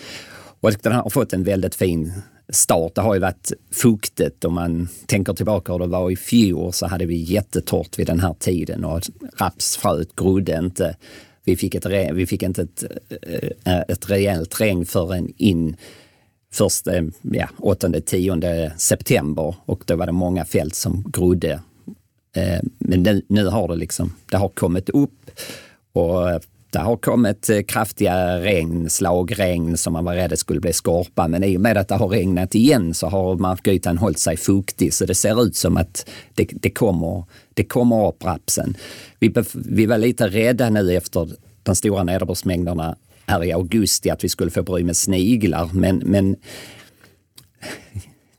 Och 0.59 0.71
den 0.81 0.93
har 0.93 1.09
fått 1.09 1.33
en 1.33 1.43
väldigt 1.43 1.75
fin 1.75 2.13
start. 2.49 2.95
Det 2.95 3.01
har 3.01 3.13
ju 3.13 3.19
varit 3.19 3.51
fuktigt 3.71 4.45
om 4.45 4.53
man 4.53 4.89
tänker 5.05 5.33
tillbaka 5.33 5.71
hur 5.71 5.79
det 5.79 5.87
var 5.87 6.11
i 6.11 6.15
fjol 6.15 6.73
så 6.73 6.87
hade 6.87 7.05
vi 7.05 7.15
jättetorrt 7.15 7.99
vid 7.99 8.07
den 8.07 8.19
här 8.19 8.35
tiden 8.39 8.85
och 8.85 9.01
rapsfröet 9.37 10.15
grodde 10.15 10.57
inte. 10.57 10.95
Vi 11.43 11.55
fick, 11.55 11.75
ett, 11.75 11.85
vi 12.13 12.25
fick 12.25 12.43
inte 12.43 12.61
ett, 12.61 12.83
eh, 13.63 13.79
ett 13.87 14.09
rejält 14.09 14.61
regn 14.61 14.85
förrän 14.85 15.33
in 15.37 15.75
först 16.53 16.87
ja, 17.21 17.49
8-10 17.57 18.71
september 18.77 19.55
och 19.65 19.83
då 19.85 19.95
var 19.95 20.05
det 20.05 20.11
många 20.11 20.45
fält 20.45 20.75
som 20.75 21.03
grodde. 21.13 21.61
Eh, 22.35 22.59
men 22.77 23.03
nu, 23.03 23.21
nu 23.27 23.45
har 23.45 23.67
det 23.67 23.75
liksom, 23.75 24.13
det 24.31 24.37
har 24.37 24.49
kommit 24.49 24.89
upp 24.89 25.31
och 25.93 26.41
det 26.77 26.83
har 26.83 26.97
kommit 26.97 27.49
eh, 27.49 27.61
kraftiga 27.61 28.39
regn, 28.39 28.89
slagregn 28.89 29.77
som 29.77 29.93
man 29.93 30.05
var 30.05 30.15
rädd 30.15 30.39
skulle 30.39 30.59
bli 30.59 30.73
skorpa. 30.73 31.27
Men 31.27 31.43
i 31.43 31.57
och 31.57 31.61
med 31.61 31.77
att 31.77 31.87
det 31.87 31.95
har 31.95 32.07
regnat 32.07 32.55
igen 32.55 32.93
så 32.93 33.07
har 33.07 33.35
markytan 33.35 33.97
hållit 33.97 34.19
sig 34.19 34.37
fuktig. 34.37 34.93
Så 34.93 35.05
det 35.05 35.15
ser 35.15 35.43
ut 35.43 35.55
som 35.55 35.77
att 35.77 36.09
det, 36.35 36.49
det, 36.51 36.69
kommer, 36.69 37.23
det 37.53 37.63
kommer 37.63 38.07
upp 38.07 38.25
rapsen. 38.25 38.77
Vi, 39.19 39.33
vi 39.53 39.85
var 39.85 39.97
lite 39.97 40.27
rädda 40.27 40.69
nu 40.69 40.95
efter 40.95 41.29
de 41.63 41.75
stora 41.75 42.03
nederbördsmängderna 42.03 42.95
här 43.25 43.43
i 43.43 43.53
augusti 43.53 44.09
att 44.09 44.23
vi 44.23 44.29
skulle 44.29 44.51
få 44.51 44.63
bry 44.63 44.83
med 44.83 44.97
sniglar. 44.97 45.69
Men, 45.73 45.97
men 45.97 46.35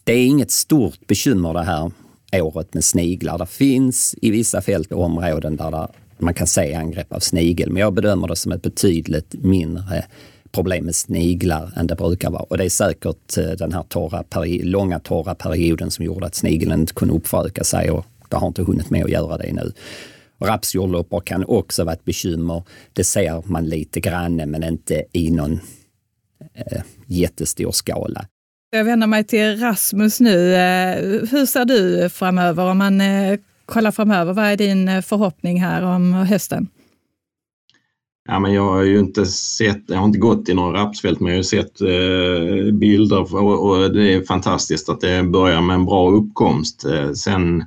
det 0.05 0.13
är 0.13 0.27
inget 0.27 0.51
stort 0.51 1.07
bekymmer 1.07 1.55
det 1.55 1.63
här 1.63 1.91
året 2.33 2.75
med 2.75 2.85
sniglar. 2.85 3.39
Det 3.39 3.47
finns 3.47 4.15
i 4.23 4.31
vissa 4.31 4.61
fält 4.61 4.93
och 4.93 5.05
områden 5.05 5.57
där 5.57 5.71
det 5.71 5.89
man 6.21 6.35
kan 6.35 6.47
se 6.47 6.75
angrepp 6.75 7.13
av 7.13 7.21
snigel. 7.21 7.71
Men 7.71 7.81
jag 7.81 7.95
bedömer 7.95 8.29
det 8.29 8.37
som 8.37 8.53
ett 8.53 8.63
betydligt 8.63 9.35
mindre 9.35 10.05
problem 10.53 10.85
med 10.85 10.95
sniglar 10.95 11.73
än 11.77 11.87
det 11.87 11.95
brukar 11.95 12.31
vara. 12.31 12.43
Och 12.43 12.59
det 12.59 12.65
är 12.65 12.69
säkert 12.69 13.39
eh, 13.39 13.51
den 13.51 13.73
här 13.73 13.83
torra 13.83 14.25
långa 14.63 14.99
torra 14.99 15.35
perioden 15.35 15.91
som 15.91 16.05
gjorde 16.05 16.27
att 16.27 16.35
snigeln 16.35 16.73
inte 16.73 16.95
kunde 16.95 17.15
uppföröka 17.15 17.65
sig 17.65 17.91
och 17.91 18.07
det 18.29 18.37
har 18.37 18.47
inte 18.47 18.63
hunnit 18.63 18.91
med 18.91 19.05
att 19.05 19.11
göra 19.11 19.39
det 19.39 19.53
nu. 19.53 19.73
Rapsjordloppor 20.41 21.21
kan 21.21 21.45
också 21.45 21.85
vara 21.85 21.95
ett 21.95 22.05
bekymmer. 22.05 22.63
Det 22.93 23.05
ser 23.05 23.43
man 23.45 23.67
lite 23.67 24.01
grann 24.01 24.37
men 24.37 24.65
inte 24.65 25.05
i 25.13 25.31
någon 25.31 25.61
eh, 26.55 26.83
jättestor 27.07 27.73
skala. 27.73 28.27
Jag 28.71 28.85
vänder 28.85 29.07
mig 29.07 29.25
till 29.25 29.61
Rasmus 29.61 30.21
nu. 30.21 30.55
Eh, 30.55 30.97
hur 31.31 31.47
ser 31.47 31.65
du 31.65 32.09
framöver 32.09 32.65
om 32.65 32.79
man 32.79 33.01
eh, 33.01 33.39
kolla 33.69 33.93
framöver? 33.93 34.33
Vad 34.33 34.45
är 34.45 34.57
din 34.57 34.89
eh, 34.89 35.03
förhoppning 35.03 35.61
här 35.61 35.83
om 35.83 36.13
hösten? 36.13 36.69
Ja, 38.29 38.39
men 38.39 38.53
jag 38.53 38.73
har 38.73 38.83
ju 38.83 38.99
inte 38.99 39.27
sett, 39.27 39.85
jag 39.87 39.97
har 39.97 40.05
inte 40.05 40.19
gått 40.19 40.49
i 40.49 40.55
några 40.55 40.83
rapsfält 40.83 41.21
men 41.21 41.33
jag 41.33 41.39
har 41.39 41.43
sett 41.43 41.81
eh, 41.81 42.75
bilder 42.75 43.35
och, 43.35 43.69
och, 43.69 43.93
det 43.93 44.13
är 44.15 44.25
fantastiskt 44.25 44.89
att 44.89 45.01
det 45.01 45.23
börjar 45.23 45.61
med 45.61 45.75
en 45.75 45.85
bra 45.85 46.11
uppkomst. 46.11 46.85
Eh, 46.85 47.13
sen 47.13 47.65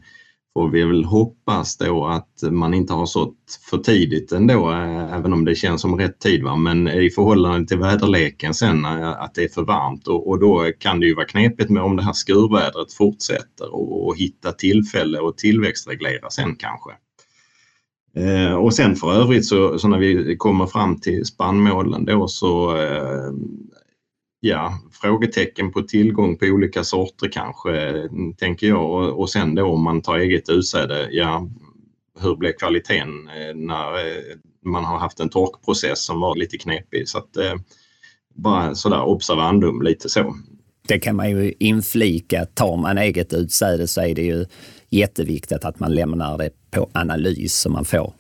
får 0.54 0.70
vi 0.70 0.84
väl 0.84 1.06
hoppas 1.06 1.78
då 1.78 2.06
att 2.06 2.52
man 2.52 2.74
inte 2.74 2.94
har 2.94 3.06
sått 3.06 3.60
för 3.70 3.78
tidigt 3.78 4.32
ändå, 4.32 4.72
eh, 4.72 5.14
även 5.14 5.34
om 5.34 5.46
det 5.46 5.56
känns 5.56 5.82
som 5.82 5.98
rätt 5.98 6.20
tid. 6.20 6.44
Va? 6.44 6.56
Men 6.56 6.88
i 6.88 7.10
förhållande 7.10 7.68
till 7.68 7.78
väderleken 7.78 8.54
sen, 8.54 8.86
eh, 8.86 9.10
att 9.10 9.36
det 9.36 9.44
är 9.44 9.48
för 9.50 9.64
varmt 9.64 10.08
och, 10.08 10.30
och 10.30 10.40
då 10.40 10.72
kan 10.80 11.00
det 11.00 11.06
ju 11.06 11.16
vara 11.16 11.26
knepigt 11.26 11.70
med 11.70 11.84
om 11.84 11.96
det 11.96 12.04
här 12.04 12.14
skurvädret 12.14 12.94
fortsätter 12.94 13.76
och, 13.76 14.08
och 14.08 14.18
hitta 14.18 14.52
tillfälle 14.52 15.20
och 15.20 15.38
tillväxtreglera 15.38 16.30
sen 16.30 16.56
kanske. 16.56 16.92
Eh, 18.16 18.54
och 18.54 18.74
sen 18.74 18.96
för 18.96 19.14
övrigt 19.14 19.46
så, 19.46 19.80
så, 19.80 19.88
när 19.88 19.98
vi 19.98 20.36
kommer 20.38 20.66
fram 20.66 21.00
till 21.00 21.26
spannmålen 21.26 22.06
då 22.06 22.28
så 22.28 22.78
eh, 22.78 23.32
ja, 24.42 24.80
frågetecken 25.02 25.72
på 25.72 25.82
tillgång 25.82 26.38
på 26.38 26.46
olika 26.46 26.84
sorter 26.84 27.30
kanske, 27.32 28.10
tänker 28.38 28.68
jag. 28.68 28.92
Och, 28.92 29.20
och 29.20 29.30
sen 29.30 29.56
då 29.56 29.66
om 29.66 29.84
man 29.84 30.02
tar 30.02 30.18
eget 30.18 30.50
utsäde, 30.50 31.08
ja, 31.12 31.48
hur 32.20 32.36
blir 32.36 32.52
kvaliteten 32.52 33.10
eh, 33.28 33.56
när 33.56 34.08
eh, 34.08 34.24
man 34.66 34.86
har 34.86 35.00
haft 35.00 35.20
en 35.20 35.30
torkprocess 35.30 36.06
som 36.06 36.20
var 36.20 36.36
lite 36.36 36.58
knepig. 36.58 37.10
Så 37.10 37.18
att, 37.18 37.38
eh, 37.38 37.54
bara 38.36 38.76
sådär 38.76 39.02
observandum, 39.02 39.82
lite 39.82 40.10
så. 40.10 40.38
Det 40.88 41.00
kan 41.00 41.16
man 41.16 41.30
ju 41.30 41.54
inflika. 41.60 42.46
Tar 42.46 42.78
man 42.78 42.98
eget 42.98 43.34
utsäde 43.34 43.88
så 43.88 44.02
är 44.02 44.16
det 44.16 44.24
ju 44.24 44.46
jätteviktigt 44.90 45.66
att 45.66 45.80
man 45.80 45.96
lämnar 45.96 46.38
det 46.38 46.50
på 46.72 46.90
analys 46.94 47.56
så 47.56 47.70
man 47.70 47.86
får 47.86 48.14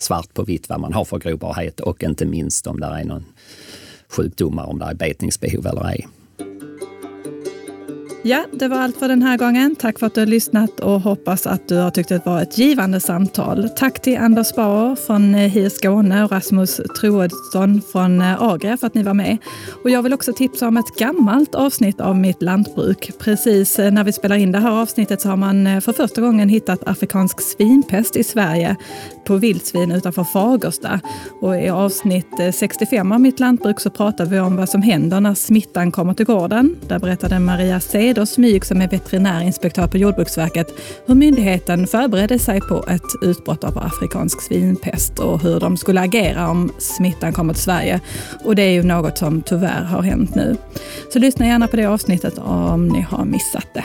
svart 0.00 0.34
på 0.34 0.42
vitt 0.42 0.68
vad 0.68 0.80
man 0.80 0.92
har 0.92 1.04
för 1.04 1.18
grobarhet 1.18 1.80
och 1.80 2.02
inte 2.02 2.26
minst 2.26 2.66
om 2.66 2.80
det 2.80 2.86
är 2.86 3.04
någon 3.04 3.24
sjukdomar, 4.10 4.66
om 4.66 4.78
det 4.78 4.84
är 4.84 4.94
betningsbehov 4.94 5.66
eller 5.66 5.88
ej. 5.88 6.08
Ja, 8.22 8.44
det 8.52 8.68
var 8.68 8.76
allt 8.76 8.96
för 8.96 9.08
den 9.08 9.22
här 9.22 9.36
gången. 9.36 9.76
Tack 9.76 9.98
för 9.98 10.06
att 10.06 10.14
du 10.14 10.20
har 10.20 10.26
lyssnat 10.26 10.80
och 10.80 11.00
hoppas 11.00 11.46
att 11.46 11.68
du 11.68 11.76
har 11.76 11.90
tyckt 11.90 12.12
att 12.12 12.24
det 12.24 12.30
var 12.30 12.42
ett 12.42 12.58
givande 12.58 13.00
samtal. 13.00 13.68
Tack 13.68 14.02
till 14.02 14.18
Anders 14.18 14.54
Bauer 14.54 14.96
från 14.96 15.34
eh, 15.34 15.40
HIR 15.40 15.68
Skåne 15.68 16.24
och 16.24 16.32
Rasmus 16.32 16.80
Troedsson 17.00 17.82
från 17.92 18.20
eh, 18.20 18.42
Agria 18.42 18.76
för 18.76 18.86
att 18.86 18.94
ni 18.94 19.02
var 19.02 19.14
med. 19.14 19.38
Och 19.82 19.90
jag 19.90 20.02
vill 20.02 20.12
också 20.12 20.32
tipsa 20.32 20.68
om 20.68 20.76
ett 20.76 20.98
gammalt 20.98 21.54
avsnitt 21.54 22.00
av 22.00 22.16
Mitt 22.16 22.42
lantbruk. 22.42 23.10
Precis 23.18 23.78
eh, 23.78 23.92
när 23.92 24.04
vi 24.04 24.12
spelar 24.12 24.36
in 24.36 24.52
det 24.52 24.58
här 24.58 24.82
avsnittet 24.82 25.20
så 25.20 25.28
har 25.28 25.36
man 25.36 25.82
för 25.82 25.92
första 25.92 26.20
gången 26.20 26.48
hittat 26.48 26.88
afrikansk 26.88 27.40
svinpest 27.40 28.16
i 28.16 28.24
Sverige 28.24 28.76
på 29.28 29.36
vildsvin 29.36 29.92
utanför 29.92 30.24
Fagersta. 30.24 31.00
Och 31.40 31.56
i 31.56 31.68
avsnitt 31.68 32.40
eh, 32.40 32.52
65 32.52 33.12
av 33.12 33.20
Mitt 33.20 33.40
lantbruk 33.40 33.80
så 33.80 33.90
pratar 33.90 34.26
vi 34.26 34.40
om 34.40 34.56
vad 34.56 34.68
som 34.68 34.82
händer 34.82 35.20
när 35.20 35.34
smittan 35.34 35.92
kommer 35.92 36.14
till 36.14 36.26
gården. 36.26 36.76
Där 36.88 36.98
berättade 36.98 37.38
Maria 37.38 37.80
C 37.80 37.98
Ceder 37.98 38.24
Smyg 38.24 38.64
som 38.64 38.82
är 38.82 38.88
veterinärinspektör 38.88 39.86
på 39.86 39.98
Jordbruksverket 39.98 40.66
hur 41.06 41.14
myndigheten 41.14 41.86
förberedde 41.86 42.38
sig 42.38 42.60
på 42.60 42.84
ett 42.88 43.22
utbrott 43.22 43.64
av 43.64 43.78
afrikansk 43.78 44.40
svinpest 44.40 45.18
och 45.18 45.42
hur 45.42 45.60
de 45.60 45.76
skulle 45.76 46.00
agera 46.00 46.50
om 46.50 46.72
smittan 46.78 47.32
kommer 47.32 47.54
till 47.54 47.62
Sverige. 47.62 48.00
Och 48.44 48.56
det 48.56 48.62
är 48.62 48.70
ju 48.70 48.82
något 48.82 49.18
som 49.18 49.42
tyvärr 49.42 49.84
har 49.84 50.02
hänt 50.02 50.34
nu. 50.34 50.56
Så 51.12 51.18
lyssna 51.18 51.46
gärna 51.46 51.66
på 51.66 51.76
det 51.76 51.86
avsnittet 51.86 52.38
om 52.38 52.88
ni 52.88 53.00
har 53.00 53.24
missat 53.24 53.66
det. 53.74 53.84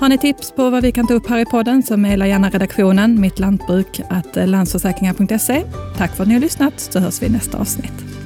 Har 0.00 0.08
ni 0.08 0.18
tips 0.18 0.52
på 0.52 0.70
vad 0.70 0.82
vi 0.82 0.92
kan 0.92 1.06
ta 1.06 1.14
upp 1.14 1.28
här 1.28 1.38
i 1.38 1.44
podden 1.44 1.82
så 1.82 1.96
mejla 1.96 2.26
gärna 2.26 2.50
redaktionen 2.50 3.20
mittlantbruk 3.20 4.00
landsförsäkringar.se. 4.74 5.64
Tack 5.96 6.16
för 6.16 6.22
att 6.22 6.28
ni 6.28 6.34
har 6.34 6.40
lyssnat 6.40 6.80
så 6.80 6.98
hörs 6.98 7.22
vi 7.22 7.26
i 7.26 7.30
nästa 7.30 7.58
avsnitt. 7.58 8.23